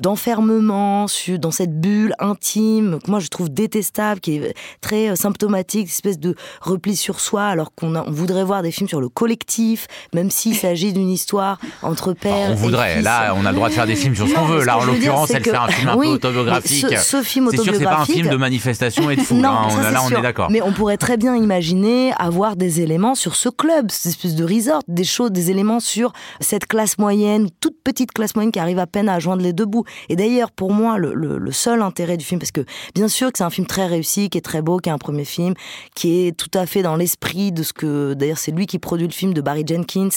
[0.00, 5.82] d'enfermement de, dans cette bulle intime que moi je trouve détestable, qui est très symptomatique,
[5.82, 9.10] une espèce de repli sur soi, alors qu'on on voudrait voir des films sur le
[9.10, 12.52] collectif, même s'il s'agit d'une histoire entre pères.
[12.52, 12.94] on voudrait.
[12.94, 13.04] fils.
[13.04, 14.64] Là, on a le droit de faire des films sur ce qu'on veut.
[14.64, 15.50] Là, en l'occurrence, elle que...
[15.50, 16.86] fait un film un oui, peu autobiographique.
[16.98, 17.74] Ce, ce film autobiographique.
[17.76, 19.38] C'est sûr, c'est pas un film de manifestation et de foule.
[19.38, 19.82] non, hein.
[19.82, 20.50] ça, là, on est d'accord.
[20.50, 24.44] Mais on pourrait très bien imaginer avoir des éléments sur ce club, cette espèce de
[24.44, 28.78] resort, des choses, des éléments sur cette classe moyenne, toute petite classe moyenne qui arrive
[28.78, 29.84] à peine à joindre les deux bouts.
[30.08, 32.64] Et d'ailleurs, pour moi, le, seul intérêt du film, parce que
[32.94, 34.98] bien sûr que c'est un film très réussi, qui est très beau, qui est un
[34.98, 35.54] premier film,
[35.94, 39.06] qui est tout à fait dans l'esprit de ce que, d'ailleurs, c'est lui qui produit
[39.06, 40.08] le film de Barry Jenkins.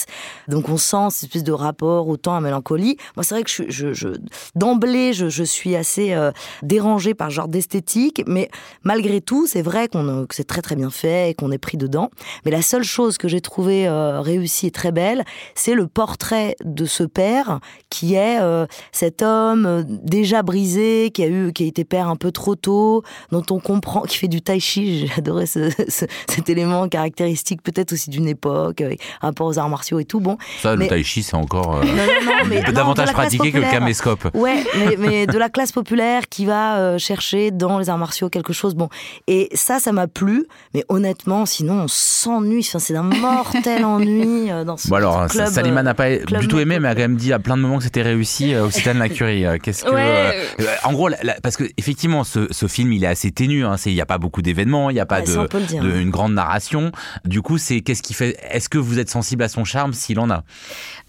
[0.48, 2.96] Donc on sent cette espèce de rapport au temps à mélancolie.
[3.16, 4.08] Moi, c'est vrai que je,
[4.54, 6.30] d'emblée, je, suis assez euh,
[6.62, 8.48] dérangée par ce genre d'esthétique, mais
[8.84, 11.76] malgré tout, c'est vrai qu'on que c'est très très bien fait et qu'on est pris
[11.76, 12.10] dedans.
[12.44, 16.56] Mais la seule chose que j'ai trouvée euh, réussie et très belle, c'est le portrait
[16.62, 17.58] de ce père
[17.88, 22.08] qui est euh, cet homme euh, déjà brisé, qui a eu, qui a été père
[22.08, 25.10] un peu trop tôt, dont on comprend, qui fait du tai chi.
[25.16, 30.00] Adoré ce, ce, cet élément caractéristique, peut-être aussi d'une époque, avec rapport aux arts martiaux
[30.00, 30.20] et tout.
[30.20, 30.84] Bon, ça, mais...
[30.84, 34.28] le tai chi, c'est encore euh, non, non, non, mais, davantage pratiqué que le caméscope.
[34.34, 38.28] Ouais, mais, mais, de la classe populaire qui va euh, chercher dans les arts martiaux
[38.28, 38.74] quelque chose.
[38.74, 38.90] Bon,
[39.28, 40.44] et ça, ça m'a plu,
[40.74, 42.66] mais honnêtement, sinon, on s'ennuie.
[42.68, 45.48] Enfin, c'est un mortel ennui dans ce bon alors, club.
[45.48, 47.78] Salima n'a pas du tout aimé, mais a quand même dit à plein de moments
[47.78, 49.44] que c'était réussi euh, Occitane la Curie.
[49.62, 51.10] Qu'est-ce que, en gros,
[51.42, 53.64] parce que effectivement, ce, ce, film, il est assez ténu.
[53.64, 56.34] Hein, il n'y a pas beaucoup d'événements, il n'y a pas de, de, une grande
[56.34, 56.92] narration.
[57.24, 60.18] Du coup, c'est qu'est-ce qui fait Est-ce que vous êtes sensible à son charme s'il
[60.18, 60.44] en a?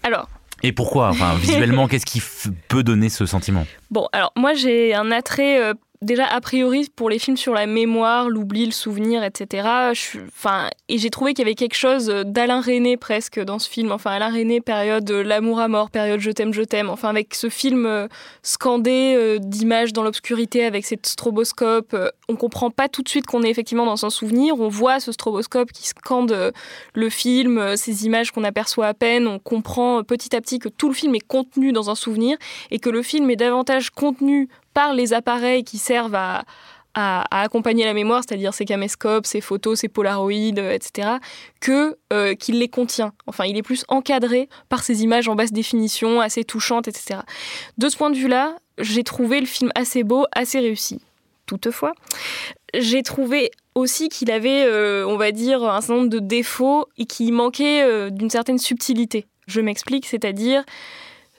[0.02, 0.28] Alors,
[0.64, 1.08] et pourquoi?
[1.10, 2.22] Enfin, visuellement, qu'est-ce qui
[2.68, 3.66] peut donner ce sentiment?
[3.90, 5.74] Bon, alors moi j'ai un attrait euh,
[6.04, 9.68] déjà a priori pour les films sur la mémoire, l'oubli, le souvenir, etc.
[10.28, 13.90] enfin, et j'ai trouvé qu'il y avait quelque chose d'Alain René presque dans ce film.
[13.90, 16.90] Enfin, Alain René, période l'amour à mort, période je t'aime, je t'aime.
[16.90, 18.06] Enfin, avec ce film euh,
[18.42, 23.26] scandé euh, d'images dans l'obscurité avec cette stroboscope, euh, on comprend pas tout de suite
[23.26, 24.60] qu'on est effectivement dans son souvenir.
[24.60, 26.52] On voit ce stroboscope qui scande
[26.94, 29.26] le film, ces images qu'on aperçoit à peine.
[29.26, 32.36] On comprend petit à petit que tout le film est contenu dans un souvenir
[32.70, 36.44] et que le film est davantage contenu par les appareils qui servent à,
[36.96, 41.16] accompagner la mémoire, c'est-à-dire ses caméscopes, ses photos, ses polaroïdes, euh, etc.,
[41.60, 43.12] que euh, qu'il les contient.
[43.26, 47.20] Enfin, il est plus encadré par ces images en basse définition, assez touchantes, etc.
[47.78, 51.00] De ce point de vue-là, j'ai trouvé le film assez beau, assez réussi.
[51.46, 51.94] Toutefois,
[52.74, 57.06] j'ai trouvé aussi qu'il avait, euh, on va dire, un certain nombre de défauts et
[57.06, 59.26] qu'il manquait d'une certaine subtilité.
[59.48, 60.62] Je m'explique, c'est-à-dire,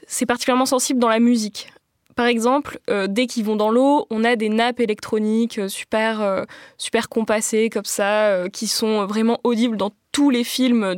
[0.06, 1.70] c'est particulièrement sensible dans la musique.
[2.16, 6.22] Par exemple, euh, dès qu'ils vont dans l'eau, on a des nappes électroniques euh, super,
[6.22, 6.44] euh,
[6.78, 10.96] super compassées comme ça, qui sont vraiment audibles dans tous les films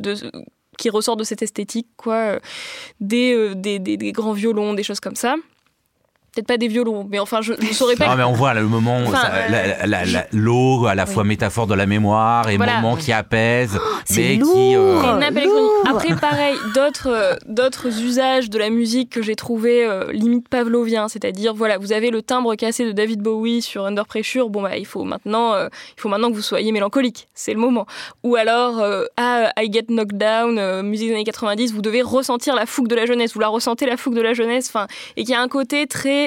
[0.78, 2.40] qui ressortent de cette esthétique, quoi.
[3.00, 5.36] des, grands violons, des choses comme ça
[6.38, 8.08] peut-être pas des violons, mais enfin, je ne saurais pas.
[8.08, 9.12] Non, mais on voit là, le moment où
[10.34, 14.76] l'eau, à la fois métaphore de la mémoire et moment qui apaise, oh, mais qui.
[14.76, 15.20] Euh...
[15.86, 21.08] Après, pareil, d'autres euh, d'autres usages de la musique que j'ai trouvé euh, limite pavlovien,
[21.08, 24.78] c'est-à-dire voilà, vous avez le timbre cassé de David Bowie sur Under Pressure, bon bah
[24.78, 27.86] il faut maintenant euh, il faut maintenant que vous soyez mélancolique, c'est le moment.
[28.24, 28.84] Ou alors
[29.18, 32.96] à I Get Knocked Down, musique des années 90, vous devez ressentir la fougue de
[32.96, 35.42] la jeunesse, vous la ressentez la fougue de la jeunesse, enfin, et qu'il y a
[35.42, 36.27] un côté très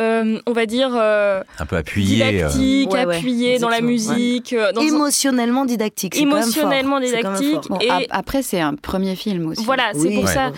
[0.00, 2.30] euh, on va dire euh, un peu appuyé, euh.
[2.30, 7.68] didactique, appuyé dans la musique, émotionnellement didactique, émotionnellement didactique.
[7.82, 9.64] et après, c'est un premier film aussi.
[9.64, 10.50] Voilà, c'est pour ça.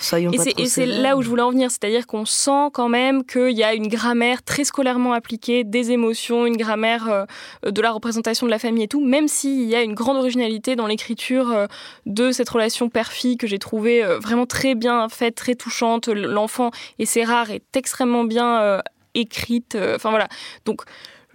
[0.56, 3.64] Et c'est là où je voulais en venir, c'est-à-dire qu'on sent quand même qu'il y
[3.64, 7.26] a une grammaire très scolairement appliquée, des émotions, une grammaire
[7.64, 10.76] de la représentation de la famille et tout, même s'il y a une grande originalité
[10.76, 11.66] dans l'écriture
[12.06, 16.06] de cette relation père-fille que j'ai trouvée vraiment très bien faite, très touchante.
[16.06, 16.70] L'enfant,
[17.00, 18.80] et c'est rare, est extrêmement bien
[19.14, 19.74] écrite.
[19.74, 20.28] Euh, enfin voilà.
[20.64, 20.82] Donc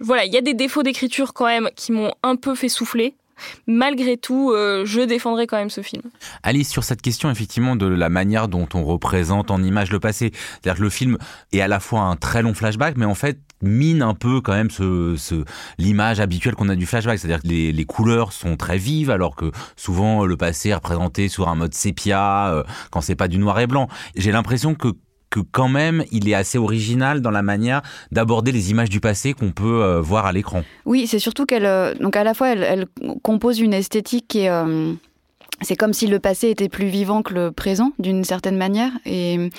[0.00, 3.14] voilà, il y a des défauts d'écriture quand même qui m'ont un peu fait souffler.
[3.66, 6.02] Malgré tout, euh, je défendrai quand même ce film.
[6.42, 10.30] Alice, sur cette question effectivement de la manière dont on représente en image le passé,
[10.32, 11.18] c'est-à-dire que le film
[11.52, 14.52] est à la fois un très long flashback, mais en fait mine un peu quand
[14.52, 14.68] même
[15.78, 19.36] l'image habituelle qu'on a du flashback, c'est-à-dire que les, les, couleurs sont très vives alors
[19.36, 23.36] que souvent le passé est représenté sur un mode sépia euh, quand c'est pas du
[23.36, 23.88] noir et blanc.
[24.16, 24.88] J'ai l'impression que
[25.30, 29.32] que quand même il est assez original dans la manière d'aborder les images du passé
[29.32, 30.64] qu'on peut euh, voir à l'écran.
[30.84, 32.86] Oui, c'est surtout qu'elle euh, donc à la fois elle,
[33.22, 34.92] compose une esthétique qui est euh,
[35.62, 39.50] c'est comme si le passé était plus vivant que le présent d'une certaine manière et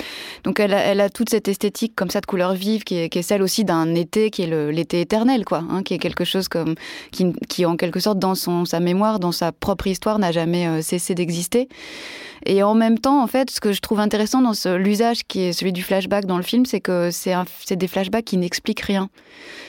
[0.43, 3.22] donc elle a, elle a, toute cette esthétique comme ça de couleur vive qui est,
[3.22, 6.74] celle aussi d'un été qui est l'été éternel quoi hein, qui est quelque chose comme
[7.11, 10.82] qui, qui en quelque sorte dans son sa mémoire dans sa propre histoire n'a jamais
[10.82, 11.69] cessé d'exister
[12.45, 15.53] et en même temps en fait ce que je trouve intéressant dans l'usage qui est
[15.53, 19.09] celui du flashback dans le film c'est que c'est des flashbacks qui n'expliquent rien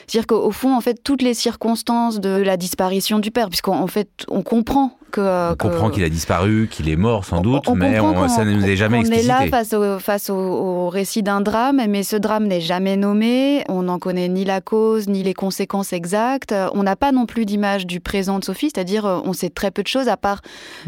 [0.07, 4.09] c'est-à-dire qu'au fond en fait toutes les circonstances de la disparition du père puisqu'en fait
[4.27, 7.97] on comprend on comprend qu'il a disparu, qu'il est mort sans doute, mais
[8.29, 9.21] ça ne nous est jamais expliqué.
[9.21, 12.97] On est là face au, face au, récit d'un drame, mais ce drame n'est jamais
[12.97, 13.63] nommé.
[13.69, 16.53] On n'en connaît ni la cause, ni les conséquences exactes.
[16.73, 19.71] On n'a pas non plus d'image du présent de Sophie, c'est-à-dire euh, on sait très
[19.71, 20.41] peu de choses à part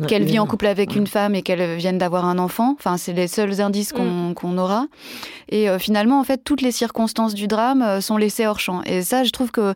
[0.07, 2.75] qu'elle vit en couple avec une femme et qu'elle vienne d'avoir un enfant.
[2.77, 4.59] Enfin, c'est les seuls indices qu'on mm.
[4.59, 4.87] aura.
[5.49, 8.81] Et euh, finalement, en fait, toutes les circonstances du drame euh, sont laissées hors champ.
[8.83, 9.73] Et ça, je trouve que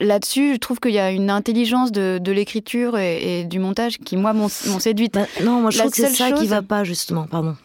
[0.00, 4.32] là-dessus, je trouve qu'il y a une intelligence de, l'écriture et, du montage qui, moi,
[4.32, 5.14] m'ont séduite.
[5.14, 7.26] Bah, non, moi, je trouve que c'est ça qui va pas, justement.
[7.30, 7.56] Pardon.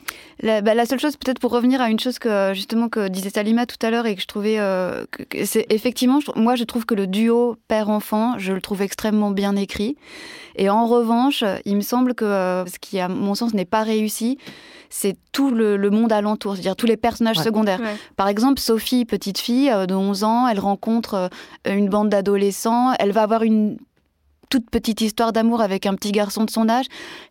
[0.41, 3.29] La, bah, la seule chose, peut-être pour revenir à une chose que justement que disait
[3.29, 5.05] Salima tout à l'heure et que je trouvais, euh,
[5.45, 9.95] c'est effectivement, moi je trouve que le duo père-enfant, je le trouve extrêmement bien écrit.
[10.55, 13.84] Et en revanche, il me semble que euh, ce qui, à mon sens, n'est pas
[13.84, 14.38] réussi,
[14.89, 17.81] c'est tout le, monde alentour, c'est-à-dire tous les personnages secondaires.
[18.15, 21.29] Par exemple, Sophie, petite fille euh, de 11 ans, elle rencontre
[21.65, 23.77] une bande d'adolescents, elle va avoir une
[24.54, 26.86] toute petite histoire d'amour avec un petit garçon de son âge.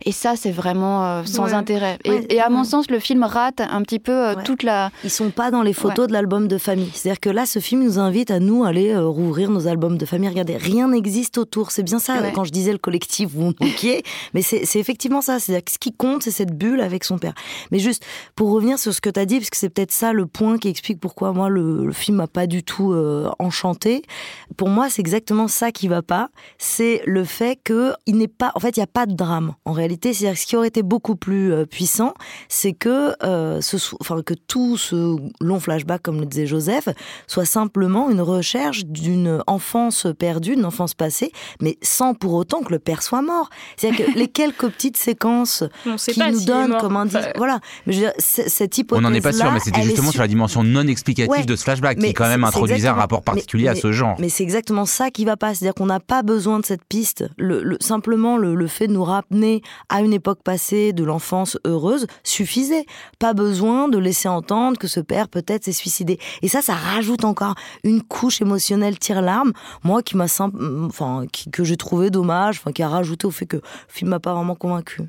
[0.04, 1.96] Et ça, c'est vraiment euh, sans intérêt.
[2.04, 4.90] Et, à mon sens, le film rate un petit peu euh, toute la.
[5.04, 6.90] Ils sont pas dans les photos de l'album de famille.
[6.92, 10.28] C'est-à-dire que là, ce film nous invite à nous aller rouvrir nos albums de famille.
[10.30, 11.70] Regardez, rien n'existe autour.
[11.70, 12.14] C'est bien ça.
[12.34, 14.02] Quand je disais le collectif, vous manquiez.
[14.34, 15.38] mais c'est effectivement ça.
[15.38, 17.34] C'est-à-dire que ce qui compte, c'est cette bulle avec son père.
[17.70, 18.04] Mais juste
[18.34, 20.58] pour revenir sur ce que tu as dit, parce que c'est peut-être ça le point
[20.58, 22.92] qui explique pourquoi moi le, film m'a pas du tout
[23.38, 24.02] enchanté.
[24.56, 26.30] Pour moi, c'est exactement ça qui va pas.
[26.58, 29.54] C'est le fait que il n'est pas, en fait, il n'y a pas de drame.
[29.64, 32.14] En réalité, c'est-à-dire ce qui aurait été beaucoup plus euh, puissant,
[32.48, 36.88] c'est que, euh, ce, enfin, que tout ce long flashback, comme le disait Joseph,
[37.26, 42.72] soit simplement une recherche d'une enfance perdue, d'une enfance passée, mais sans pour autant que
[42.72, 43.50] le père soit mort.
[43.76, 47.60] C'est-à-dire que les quelques petites séquences qui nous donnent comme indice, voilà.
[47.86, 49.04] Mais je veux dire, cette hypothèse.
[49.04, 51.62] On n'en est pas sûr, mais c'était justement sur la dimension non explicative de ce
[51.62, 54.16] flashback qui quand même introduisait un rapport particulier à ce genre.
[54.18, 55.54] Mais c'est exactement ça qui va pas.
[55.54, 56.84] C'est-à-dire qu'on n'a pas besoin de cette
[57.80, 62.86] simplement, le, fait de nous ramener à une époque passée de l'enfance heureuse suffisait.
[63.18, 66.18] Pas besoin de laisser entendre que ce père peut-être s'est suicidé.
[66.42, 69.52] Et ça, ça rajoute encore une couche émotionnelle tire-larme.
[69.84, 70.26] Moi, qui m'a,
[70.86, 74.34] enfin, que j'ai trouvé dommage, qui a rajouté au fait que le film m'a pas
[74.34, 75.02] vraiment convaincu.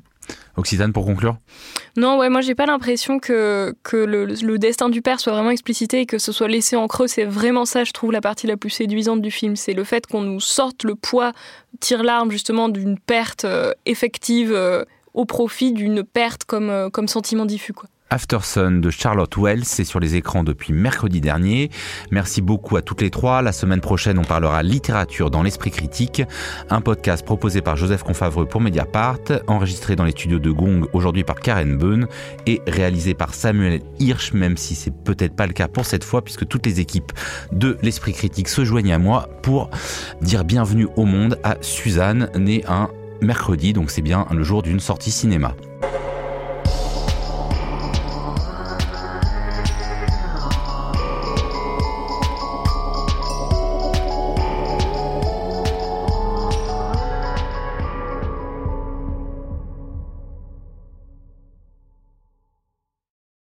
[0.56, 1.36] Occitane pour conclure
[1.96, 6.00] Non, ouais, moi j'ai pas l'impression que, que le, destin du père soit vraiment explicité
[6.00, 7.06] et que ce soit laissé en creux.
[7.06, 9.56] C'est vraiment ça, je trouve, la partie la plus séduisante du film.
[9.56, 11.32] C'est le fait qu'on nous sorte le poids,
[11.80, 17.46] tire l'arme justement d'une perte euh, effective euh, au profit d'une perte comme, euh, sentiment
[17.46, 17.72] diffus.
[17.72, 17.88] Quoi.
[18.14, 21.72] Aftersun de Charlotte Wells, c'est sur les écrans depuis mercredi dernier.
[22.12, 23.42] Merci beaucoup à toutes les trois.
[23.42, 26.22] La semaine prochaine, on parlera littérature dans l'esprit critique,
[26.70, 31.24] un podcast proposé par Joseph Confavreux pour Mediapart, enregistré dans les studios de Gong aujourd'hui
[31.24, 32.06] par Karen Beun
[32.46, 36.22] et réalisé par Samuel Hirsch, même si c'est peut-être pas le cas pour cette fois
[36.22, 37.10] puisque toutes les équipes
[37.50, 39.70] de l'esprit critique se joignent à moi pour
[40.22, 42.90] dire bienvenue au monde à Suzanne, née un
[43.22, 45.56] mercredi, donc c'est bien le jour d'une sortie cinéma.